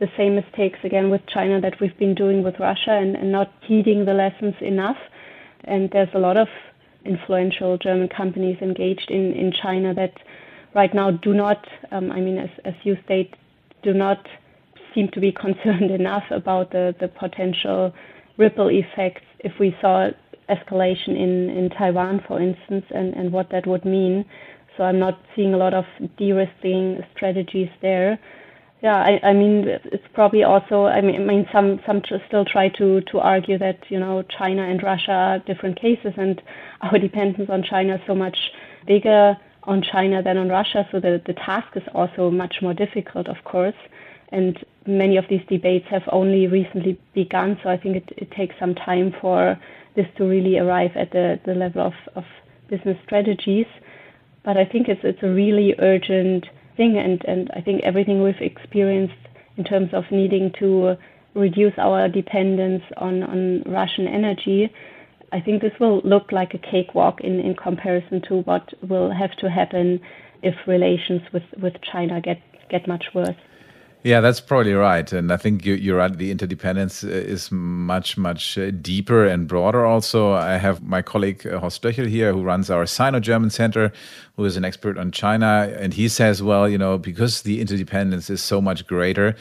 [0.00, 3.52] the same mistakes again with China that we've been doing with Russia and, and not
[3.62, 4.96] heeding the lessons enough.
[5.64, 6.48] And there's a lot of
[7.04, 10.14] influential German companies engaged in, in China that
[10.74, 13.34] right now do not, um, I mean, as, as you state,
[13.82, 14.24] do not
[14.98, 17.92] seem to be concerned enough about the, the potential
[18.36, 20.08] ripple effects if we saw
[20.48, 24.24] escalation in, in Taiwan, for instance, and, and what that would mean.
[24.76, 25.84] So I'm not seeing a lot of
[26.16, 28.18] de-risking strategies there.
[28.82, 30.84] Yeah, I, I mean, it's probably also.
[30.84, 34.62] I mean, I mean, some some still try to to argue that you know China
[34.62, 36.40] and Russia are different cases, and
[36.82, 38.38] our dependence on China is so much
[38.86, 40.86] bigger on China than on Russia.
[40.92, 43.74] So the the task is also much more difficult, of course
[44.30, 47.58] and many of these debates have only recently begun.
[47.62, 49.58] So I think it, it takes some time for
[49.96, 52.24] this to really arrive at the, the level of, of
[52.68, 53.66] business strategies.
[54.44, 58.40] But I think it's it's a really urgent thing, and, and I think everything we've
[58.40, 59.14] experienced
[59.56, 60.96] in terms of needing to
[61.34, 64.70] reduce our dependence on, on Russian energy,
[65.32, 69.32] I think this will look like a cakewalk in, in comparison to what will have
[69.40, 70.00] to happen
[70.42, 73.36] if relations with, with China get, get much worse.
[74.04, 75.12] Yeah, that's probably right.
[75.12, 76.16] And I think you, are right.
[76.16, 80.34] The interdependence uh, is much, much uh, deeper and broader also.
[80.34, 83.92] I have my colleague uh, Horst Löchel here who runs our Sino German Center,
[84.36, 85.74] who is an expert on China.
[85.80, 89.34] And he says, well, you know, because the interdependence is so much greater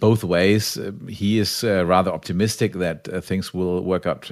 [0.00, 4.30] both ways, he is rather optimistic that things will work out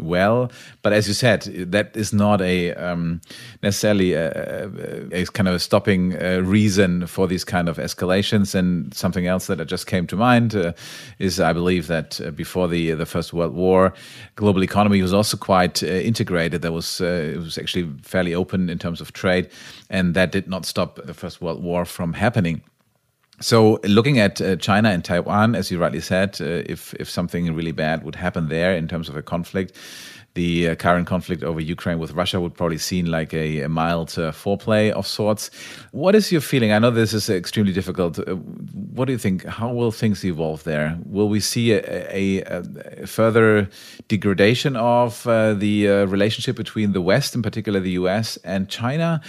[0.00, 0.50] well.
[0.80, 3.20] But as you said, that is not a um,
[3.62, 4.66] necessarily a,
[5.12, 8.54] a, kind of a stopping reason for these kind of escalations.
[8.54, 10.72] And something else that just came to mind uh,
[11.18, 13.92] is I believe that uh, before the the First World War,
[14.36, 16.62] global economy was also quite uh, integrated.
[16.62, 19.48] There was uh, it was actually fairly open in terms of trade,
[19.90, 22.62] and that did not stop the First World War from happening.
[23.40, 27.52] So, looking at uh, China and Taiwan, as you rightly said, uh, if if something
[27.54, 29.76] really bad would happen there in terms of a conflict,
[30.34, 34.10] the uh, current conflict over Ukraine with Russia would probably seem like a, a mild
[34.18, 35.50] uh, foreplay of sorts.
[35.92, 36.72] What is your feeling?
[36.72, 38.18] I know this is extremely difficult.
[38.18, 39.44] Uh, what do you think?
[39.44, 40.98] How will things evolve there?
[41.06, 42.42] Will we see a, a,
[43.02, 43.68] a further
[44.08, 49.20] degradation of uh, the uh, relationship between the West, in particular the US, and China?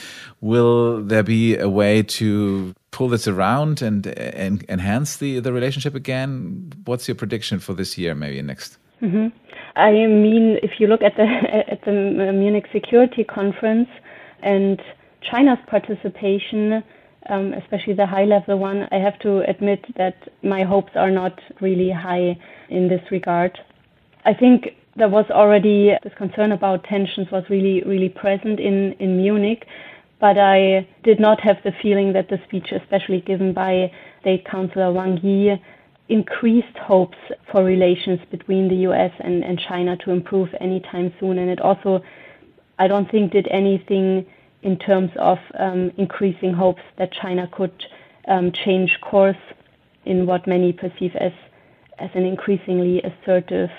[0.41, 5.93] Will there be a way to pull this around and, and enhance the, the relationship
[5.93, 6.71] again?
[6.85, 8.77] What's your prediction for this year, maybe next?
[9.01, 9.31] Mm -hmm.
[9.75, 11.27] I mean, if you look at the
[11.73, 13.89] at the Munich Security Conference
[14.41, 14.81] and
[15.21, 16.83] China's participation,
[17.29, 21.39] um, especially the high level one, I have to admit that my hopes are not
[21.61, 22.37] really high
[22.69, 23.59] in this regard.
[24.23, 29.17] I think there was already this concern about tensions was really really present in in
[29.17, 29.65] Munich,
[30.19, 34.91] but I did not have the feeling that the speech, especially given by State Councillor
[34.91, 35.61] Wang Yi,
[36.09, 37.17] increased hopes
[37.51, 41.39] for relations between the US and, and China to improve anytime soon.
[41.39, 42.03] And it also,
[42.77, 44.25] I don't think, did anything
[44.61, 47.85] in terms of um, increasing hopes that China could
[48.27, 49.37] um, change course
[50.05, 51.31] in what many perceive as
[51.97, 53.69] as an increasingly assertive,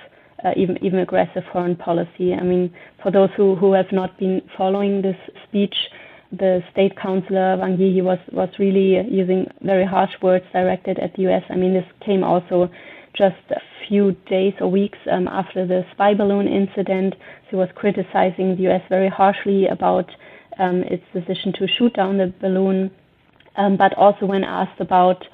[0.43, 2.35] uh, even even aggressive foreign policy.
[2.35, 5.77] I mean, for those who, who have not been following this speech,
[6.33, 11.23] the state councillor Wang Yi was was really using very harsh words directed at the
[11.23, 11.43] U.S.
[11.51, 12.69] I mean, this came also
[13.17, 17.15] just a few days or weeks um, after the spy balloon incident.
[17.49, 18.83] He was criticizing the U.S.
[18.89, 20.11] very harshly about
[20.59, 22.91] um, its decision to shoot down the balloon,
[23.57, 25.25] um, but also when asked about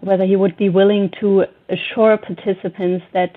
[0.00, 3.36] whether he would be willing to assure participants that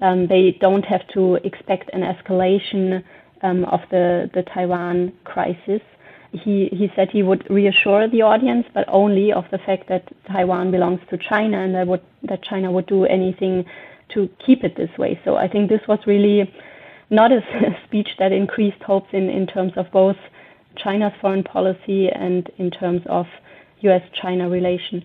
[0.00, 3.02] um, they don't have to expect an escalation
[3.42, 5.82] um, of the, the Taiwan crisis
[6.42, 10.70] he, he said he would reassure the audience, but only of the fact that Taiwan
[10.70, 13.64] belongs to China and that, would, that China would do anything
[14.14, 15.18] to keep it this way.
[15.24, 16.52] So I think this was really
[17.10, 17.40] not a
[17.86, 20.16] speech that increased hopes in, in terms of both
[20.76, 23.26] China's foreign policy and in terms of
[23.80, 25.04] US China relations.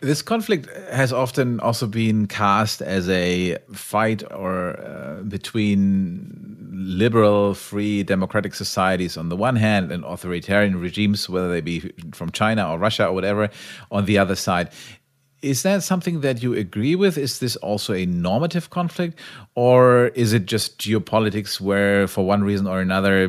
[0.00, 8.04] This conflict has often also been cast as a fight or uh, between liberal, free,
[8.04, 12.78] democratic societies on the one hand and authoritarian regimes, whether they be from China or
[12.78, 13.50] Russia or whatever,
[13.90, 14.70] on the other side.
[15.40, 17.16] Is that something that you agree with?
[17.16, 19.18] Is this also a normative conflict?
[19.54, 23.24] Or is it just geopolitics where, for one reason or another,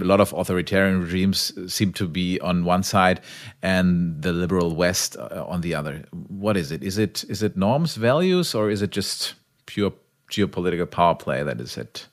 [0.00, 3.20] a lot of authoritarian regimes seem to be on one side
[3.62, 6.04] and the liberal West uh, on the other?
[6.28, 6.82] What is it?
[6.82, 9.34] Is it is it norms, values, or is it just
[9.66, 9.92] pure
[10.30, 12.06] geopolitical power play that is at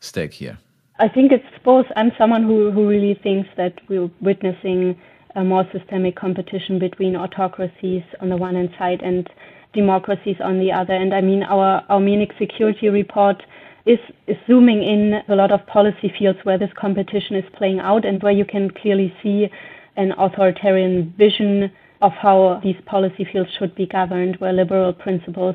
[0.00, 0.58] stake here?
[0.98, 1.86] I think it's both.
[1.94, 4.98] I'm someone who, who really thinks that we're witnessing
[5.36, 9.28] a more systemic competition between autocracies on the one hand side and
[9.74, 10.94] democracies on the other.
[10.94, 13.36] And I mean, our, our Munich Security Report
[13.84, 18.04] is, is zooming in a lot of policy fields where this competition is playing out
[18.04, 19.48] and where you can clearly see
[19.96, 21.70] an authoritarian vision
[22.02, 25.54] of how these policy fields should be governed, where liberal principles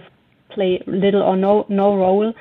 [0.50, 2.34] play little or no, no role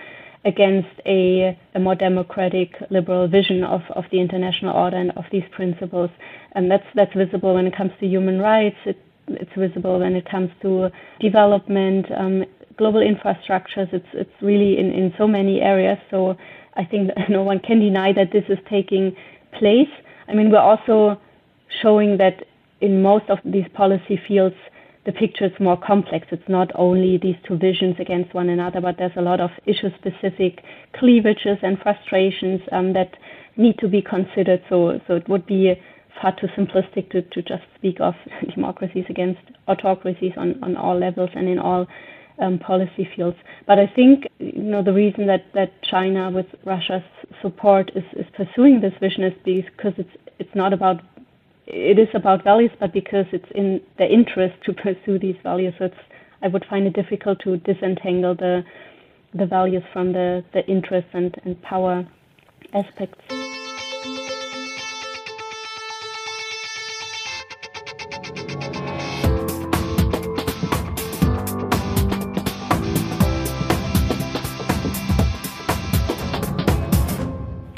[0.44, 5.44] against a, a more democratic liberal vision of, of the international order and of these
[5.52, 6.10] principles.
[6.52, 8.76] And that's that's visible when it comes to human rights.
[8.86, 12.44] It, it's visible when it comes to development, um,
[12.78, 13.92] global infrastructures.
[13.92, 15.98] It's it's really in, in so many areas.
[16.10, 16.36] So
[16.74, 19.14] I think no one can deny that this is taking
[19.58, 19.92] place.
[20.26, 21.20] I mean, we're also
[21.82, 22.44] showing that
[22.80, 24.56] in most of these policy fields,
[25.06, 26.26] the picture is more complex.
[26.30, 29.88] It's not only these two visions against one another, but there's a lot of issue
[29.98, 30.62] specific
[30.94, 33.16] cleavages and frustrations um, that
[33.56, 34.62] need to be considered.
[34.68, 35.74] So, so it would be
[36.20, 38.14] far too simplistic to, to just speak of
[38.54, 41.86] democracies against autocracies on, on all levels and in all
[42.38, 43.36] um, policy fields.
[43.66, 47.02] But I think you know the reason that, that China, with Russia's
[47.40, 51.02] support, is, is pursuing this vision is because it's it's not about
[51.72, 55.86] it is about values, but because it's in the interest to pursue these values, so
[55.86, 55.94] it's
[56.42, 58.64] I would find it difficult to disentangle the
[59.34, 62.06] the values from the the interests and, and power
[62.74, 63.39] aspects.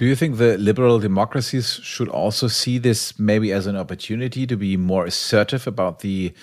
[0.03, 4.57] Do you think the liberal democracies should also see this maybe as an opportunity to
[4.57, 6.35] be more assertive about the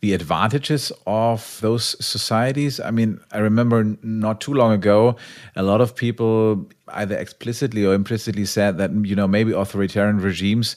[0.00, 2.78] the advantages of those societies?
[2.78, 5.16] I mean, I remember not too long ago,
[5.56, 10.76] a lot of people either explicitly or implicitly said that you know maybe authoritarian regimes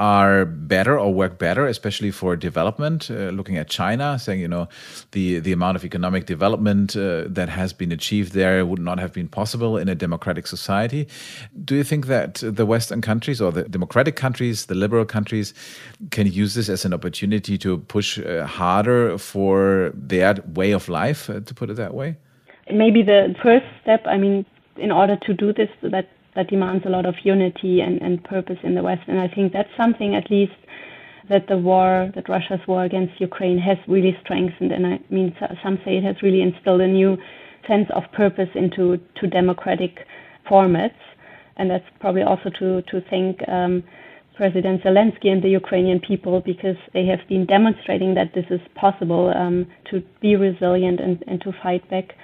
[0.00, 3.10] are better or work better, especially for development.
[3.10, 4.66] Uh, looking at China, saying you know
[5.12, 9.12] the the amount of economic development uh, that has been achieved there would not have
[9.12, 11.06] been possible in a democratic society.
[11.64, 15.52] Do you think that the Western countries or the democratic countries, the liberal countries,
[16.10, 21.28] can use this as an opportunity to push uh, harder for their way of life,
[21.28, 22.16] uh, to put it that way?
[22.72, 24.00] Maybe the first step.
[24.06, 24.46] I mean,
[24.76, 28.58] in order to do this, that that demands a lot of unity and, and purpose
[28.62, 29.02] in the West.
[29.08, 30.52] And I think that's something, at least,
[31.28, 34.72] that the war, that Russia's war against Ukraine has really strengthened.
[34.72, 37.16] And I mean, some say it has really instilled a new
[37.66, 40.06] sense of purpose into to democratic
[40.50, 41.00] formats.
[41.56, 43.84] And that's probably also to, to thank um,
[44.36, 49.32] President Zelensky and the Ukrainian people because they have been demonstrating that this is possible
[49.36, 52.14] um, to be resilient and, and to fight back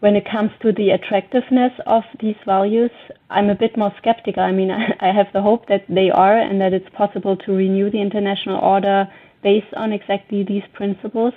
[0.00, 2.90] when it comes to the attractiveness of these values,
[3.30, 4.42] I'm a bit more skeptical.
[4.42, 4.70] I mean,
[5.00, 8.58] I have the hope that they are and that it's possible to renew the international
[8.58, 9.08] order
[9.42, 11.34] based on exactly these principles.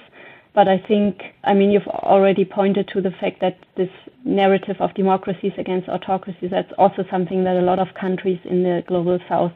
[0.53, 3.89] But I think, I mean, you've already pointed to the fact that this
[4.25, 8.83] narrative of democracies against autocracies, that's also something that a lot of countries in the
[8.85, 9.53] global south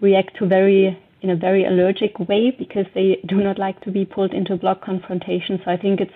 [0.00, 4.04] react to very in a very allergic way because they do not like to be
[4.04, 5.60] pulled into block confrontation.
[5.64, 6.12] So I think it's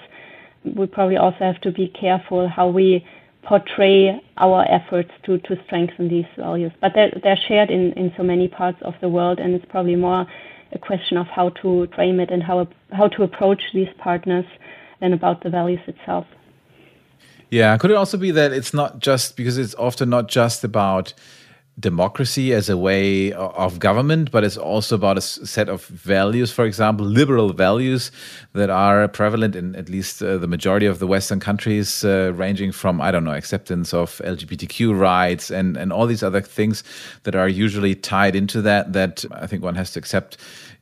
[0.64, 3.04] we probably also have to be careful how we
[3.42, 6.72] portray our efforts to, to strengthen these values.
[6.80, 9.96] But they're, they're shared in, in so many parts of the world, and it's probably
[9.96, 10.26] more
[10.72, 14.44] a question of how to frame it and how, how to approach these partners
[15.00, 16.26] than about the values itself.
[17.50, 21.14] Yeah, could it also be that it's not just because it's often not just about
[21.78, 26.64] democracy as a way of government, but it's also about a set of values, for
[26.64, 28.10] example, liberal values
[28.54, 32.72] that are prevalent in at least uh, the majority of the Western countries, uh, ranging
[32.72, 36.82] from, I don't know, acceptance of LGBTQ rights and, and all these other things
[37.24, 40.38] that are usually tied into that, that I think one has to accept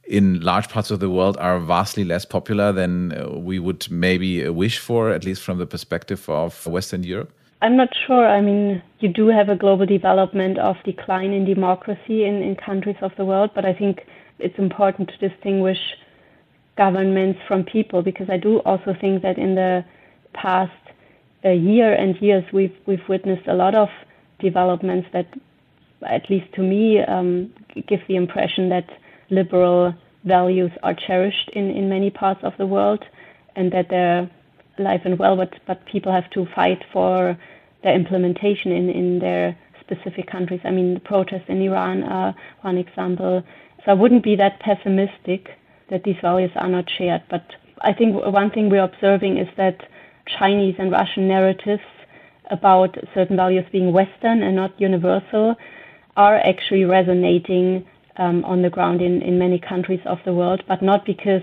[0.07, 4.49] in large parts of the world are vastly less popular than uh, we would maybe
[4.49, 7.32] wish for, at least from the perspective of Western Europe?
[7.64, 8.28] I'm not sure.
[8.28, 12.98] I mean, you do have a global development of decline in democracy in, in countries
[13.00, 14.02] of the world, but I think
[14.38, 15.78] it's important to distinguish
[16.76, 19.82] governments from people because I do also think that in the
[20.34, 20.72] past
[21.42, 23.88] uh, year and years we've we've witnessed a lot of
[24.40, 25.28] developments that,
[26.06, 27.50] at least to me, um,
[27.88, 28.90] give the impression that
[29.30, 29.94] liberal
[30.24, 33.02] values are cherished in, in many parts of the world
[33.56, 34.28] and that they're
[34.78, 37.38] alive and well, but, but people have to fight for
[37.85, 40.61] their implementation in, in their specific countries.
[40.64, 43.45] I mean, the protests in Iran are one example.
[43.85, 45.51] So I wouldn't be that pessimistic
[45.91, 47.22] that these values are not shared.
[47.30, 47.45] But
[47.82, 49.82] I think one thing we're observing is that
[50.39, 51.82] Chinese and Russian narratives
[52.51, 55.55] about certain values being Western and not universal
[56.16, 57.85] are actually resonating
[58.16, 61.43] um, on the ground in, in many countries of the world, but not because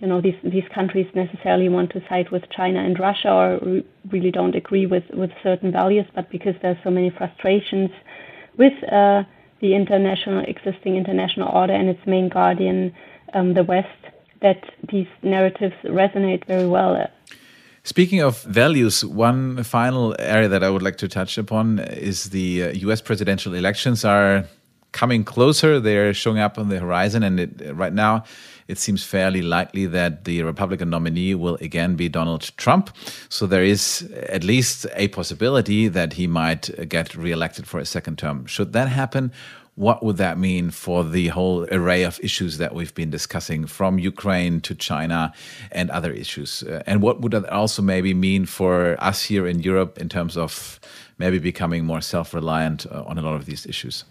[0.00, 4.30] you know these these countries necessarily want to side with China and Russia or really
[4.30, 7.90] don't agree with with certain values, but because there's so many frustrations
[8.56, 9.22] with uh,
[9.60, 12.94] the international existing international order and its main guardian,
[13.34, 14.02] um, the West,
[14.40, 17.06] that these narratives resonate very well.
[17.82, 22.64] Speaking of values, one final area that I would like to touch upon is the
[22.64, 23.00] uh, U.S.
[23.00, 24.44] presidential elections are
[24.92, 25.80] coming closer.
[25.80, 28.24] They're showing up on the horizon, and it, right now
[28.70, 32.90] it seems fairly likely that the Republican nominee will again be Donald Trump.
[33.28, 38.18] So there is at least a possibility that he might get reelected for a second
[38.18, 38.46] term.
[38.46, 39.32] Should that happen,
[39.74, 43.98] what would that mean for the whole array of issues that we've been discussing from
[43.98, 45.32] Ukraine to China
[45.72, 46.62] and other issues?
[46.62, 50.36] Uh, and what would that also maybe mean for us here in Europe in terms
[50.36, 50.78] of
[51.18, 54.04] maybe becoming more self reliant uh, on a lot of these issues?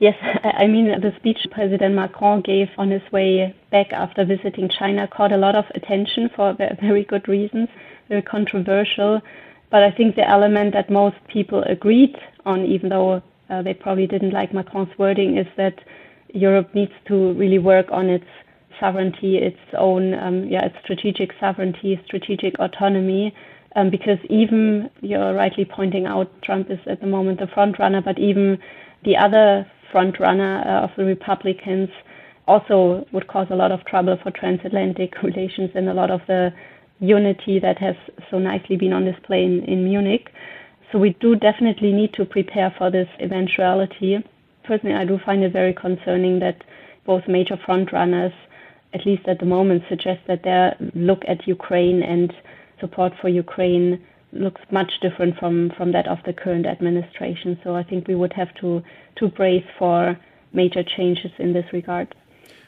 [0.00, 5.06] Yes, I mean, the speech President Macron gave on his way back after visiting China
[5.06, 7.68] caught a lot of attention for very good reasons,
[8.08, 9.20] very controversial.
[9.70, 14.06] But I think the element that most people agreed on, even though uh, they probably
[14.06, 15.78] didn't like Macron's wording, is that
[16.32, 18.26] Europe needs to really work on its
[18.80, 23.34] sovereignty, its own, um, yeah, its strategic sovereignty, strategic autonomy.
[23.76, 28.00] Um, because even you're rightly pointing out, Trump is at the moment the front runner,
[28.00, 28.58] but even
[29.04, 31.88] the other front runner uh, of the Republicans,
[32.48, 36.52] also would cause a lot of trouble for transatlantic relations and a lot of the
[36.98, 37.94] unity that has
[38.28, 40.30] so nicely been on display in, in Munich.
[40.90, 44.18] So we do definitely need to prepare for this eventuality.
[44.64, 46.64] Personally, I do find it very concerning that
[47.06, 48.34] both major frontrunners,
[48.94, 52.32] at least at the moment, suggest that their look at Ukraine and
[52.80, 54.04] support for Ukraine
[54.34, 57.58] looks much different from, from that of the current administration.
[57.62, 58.82] So I think we would have to,
[59.16, 60.18] to brace for
[60.52, 62.14] major changes in this regard.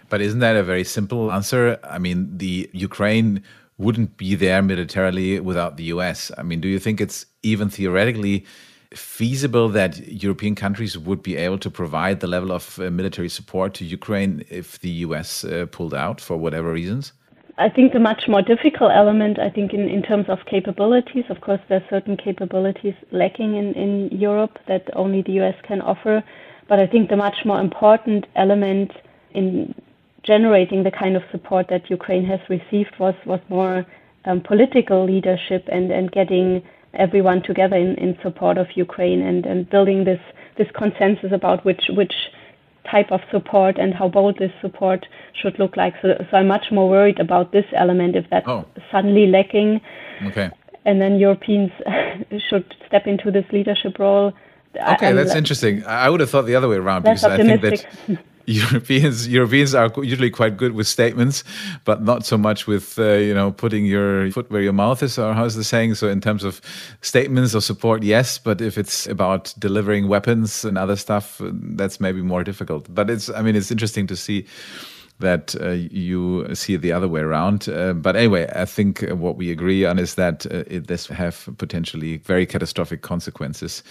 [0.09, 1.79] But isn't that a very simple answer?
[1.83, 3.43] I mean, the Ukraine
[3.79, 6.31] wouldn't be there militarily without the US.
[6.39, 8.47] I mean, do you think it's even theoretically
[8.95, 13.75] feasible that European countries would be able to provide the level of uh, military support
[13.75, 17.13] to Ukraine if the US uh, pulled out for whatever reasons?
[17.59, 21.41] I think the much more difficult element, I think, in, in terms of capabilities, of
[21.41, 26.23] course, there are certain capabilities lacking in, in Europe that only the US can offer.
[26.69, 28.93] But I think the much more important element
[29.33, 29.75] in
[30.23, 33.87] generating the kind of support that Ukraine has received was, was more
[34.27, 39.71] um, political leadership and, and getting everyone together in, in support of Ukraine and, and
[39.71, 40.21] building this,
[40.59, 42.13] this consensus about which, which
[42.91, 45.07] type of support and how bold this support
[45.41, 45.95] should look like.
[46.03, 48.65] So, so I'm much more worried about this element if that's oh.
[48.91, 49.81] suddenly lacking.
[50.27, 50.51] Okay.
[50.85, 51.73] And then Europeans
[52.49, 54.33] should step into this leadership role.
[54.77, 55.85] Okay, I'm that's interesting.
[55.87, 57.25] I would have thought the other way around because.
[57.25, 58.19] I think that
[58.49, 61.43] Europeans Europeans are usually quite good with statements,
[61.85, 65.19] but not so much with uh, you know putting your foot where your mouth is,
[65.19, 65.95] or how's the saying?
[65.97, 66.61] So in terms of
[67.01, 72.23] statements or support, yes, but if it's about delivering weapons and other stuff, that's maybe
[72.23, 72.87] more difficult.
[72.95, 74.47] But it's I mean it's interesting to see
[75.19, 77.69] that uh, you see it the other way around.
[77.69, 81.49] Uh, but anyway, I think what we agree on is that uh, it, this have
[81.59, 83.83] potentially very catastrophic consequences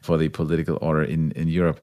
[0.00, 1.80] for the political order in in Europe.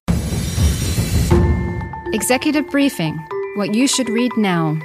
[2.16, 3.18] Executive Briefing
[3.56, 4.80] What You Should Read Now.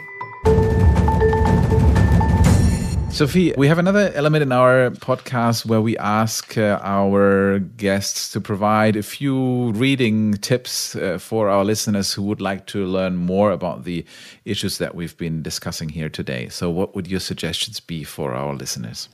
[3.10, 8.40] Sophie, we have another element in our podcast where we ask uh, our guests to
[8.40, 13.52] provide a few reading tips uh, for our listeners who would like to learn more
[13.52, 14.04] about the
[14.44, 16.48] issues that we've been discussing here today.
[16.48, 19.08] So, what would your suggestions be for our listeners?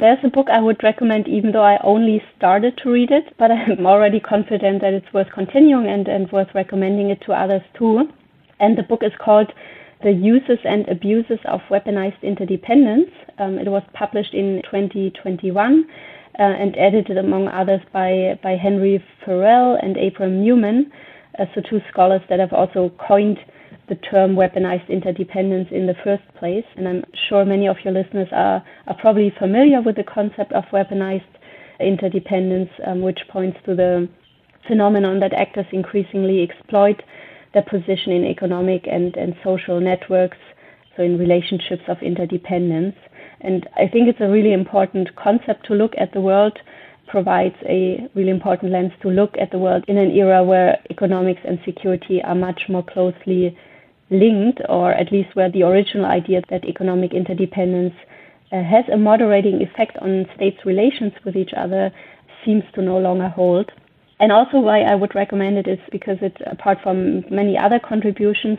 [0.00, 3.50] There's a book I would recommend, even though I only started to read it, but
[3.50, 8.08] I'm already confident that it's worth continuing and, and worth recommending it to others too.
[8.60, 9.52] And the book is called
[10.04, 13.10] the uses and abuses of weaponized interdependence.
[13.38, 15.84] Um, it was published in 2021
[16.38, 20.92] uh, and edited, among others, by, by Henry Farrell and Abraham Newman,
[21.40, 23.38] uh, so two scholars that have also coined
[23.88, 26.64] the term weaponized interdependence in the first place.
[26.76, 30.64] And I'm sure many of your listeners are, are probably familiar with the concept of
[30.72, 31.22] weaponized
[31.80, 34.08] interdependence, um, which points to the
[34.66, 37.02] phenomenon that actors increasingly exploit
[37.54, 40.36] their position in economic and, and social networks,
[40.96, 42.96] so in relationships of interdependence.
[43.40, 46.58] And I think it's a really important concept to look at the world,
[47.06, 51.40] provides a really important lens to look at the world in an era where economics
[51.44, 53.56] and security are much more closely
[54.10, 57.94] linked, or at least where the original idea that economic interdependence
[58.52, 61.90] uh, has a moderating effect on states' relations with each other
[62.44, 63.70] seems to no longer hold.
[64.20, 68.58] And also why I would recommend it is because it, apart from many other contributions,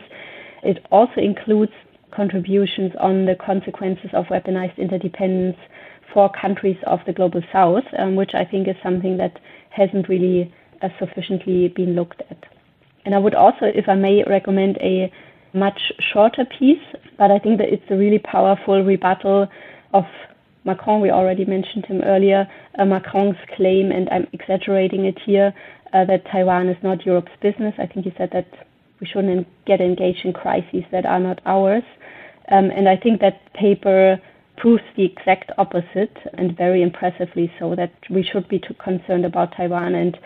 [0.62, 1.72] it also includes
[2.12, 5.56] contributions on the consequences of weaponized interdependence
[6.12, 9.38] for countries of the global south, um, which I think is something that
[9.70, 12.44] hasn't really uh, sufficiently been looked at.
[13.04, 15.12] And I would also, if I may, recommend a
[15.52, 16.82] much shorter piece,
[17.18, 19.48] but I think that it's a really powerful rebuttal
[19.92, 20.04] of
[20.64, 22.46] Macron, we already mentioned him earlier,
[22.78, 25.54] uh, Macron's claim, and I'm exaggerating it here,
[25.92, 27.74] uh, that Taiwan is not Europe's business.
[27.78, 28.46] I think he said that
[29.00, 31.82] we shouldn't get engaged in crises that are not ours.
[32.50, 34.20] Um, and I think that paper
[34.58, 39.94] proves the exact opposite and very impressively so that we should be concerned about Taiwan
[39.94, 40.18] and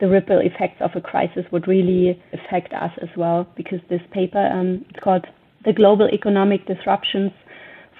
[0.00, 4.44] the ripple effects of a crisis would really affect us as well because this paper,
[4.46, 5.26] um, it's called
[5.64, 7.32] The Global Economic Disruptions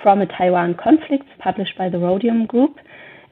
[0.02, 2.76] from a Taiwan conflict, published by the Rhodium Group,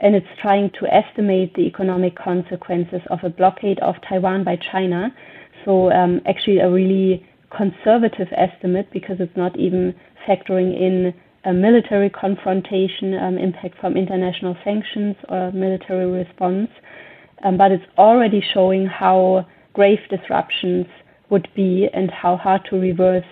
[0.00, 5.08] and it's trying to estimate the economic consequences of a blockade of Taiwan by China.
[5.64, 9.94] So, um, actually, a really conservative estimate because it's not even
[10.26, 11.14] factoring in
[11.44, 16.68] a military confrontation, um, impact from international sanctions, or military response.
[17.44, 20.86] Um, but it's already showing how grave disruptions
[21.30, 23.24] would be and how hard to reverse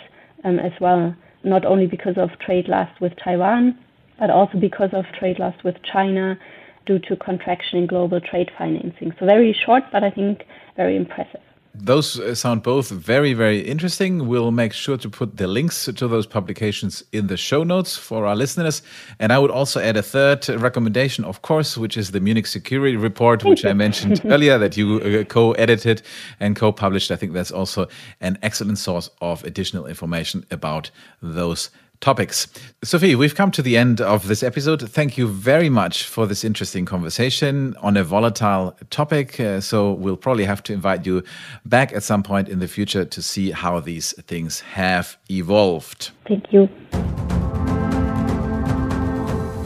[0.45, 1.15] um, as well
[1.47, 3.79] not only because of trade loss with Taiwan,
[4.19, 6.39] but also because of trade loss with China
[6.87, 9.13] due to contraction in global trade financing.
[9.19, 10.45] So very short, but I think
[10.77, 11.41] very impressive.
[11.79, 14.27] Those uh, sound both very, very interesting.
[14.27, 18.27] We'll make sure to put the links to those publications in the show notes for
[18.27, 18.83] our listeners.
[19.19, 22.97] And I would also add a third recommendation, of course, which is the Munich Security
[22.97, 26.03] Report, which I mentioned earlier that you uh, co edited
[26.41, 27.11] and co published.
[27.11, 27.89] I think that's also
[28.21, 31.71] an excellent source of additional information about those
[32.01, 32.47] topics.
[32.83, 34.89] Sophie, we've come to the end of this episode.
[34.89, 39.41] Thank you very much for this interesting conversation on a volatile topic.
[39.41, 41.23] Uh, so we'll probably have to invite you
[41.65, 46.11] back at some point in the future to see how these things have evolved.
[46.27, 46.69] Thank you.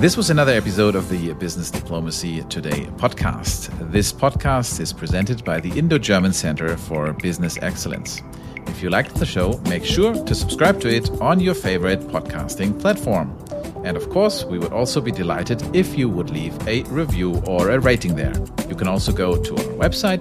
[0.01, 3.69] This was another episode of the Business Diplomacy Today podcast.
[3.93, 8.23] This podcast is presented by the Indo German Center for Business Excellence.
[8.67, 12.81] If you liked the show, make sure to subscribe to it on your favorite podcasting
[12.81, 13.37] platform.
[13.85, 17.71] And of course, we would also be delighted if you would leave a review or
[17.71, 18.35] a rating there.
[18.69, 20.21] You can also go to our website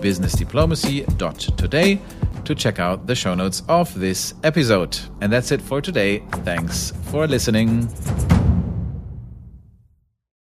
[0.00, 2.00] businessdiplomacy.today
[2.44, 4.98] to check out the show notes of this episode.
[5.20, 6.20] And that's it for today.
[6.44, 7.88] Thanks for listening.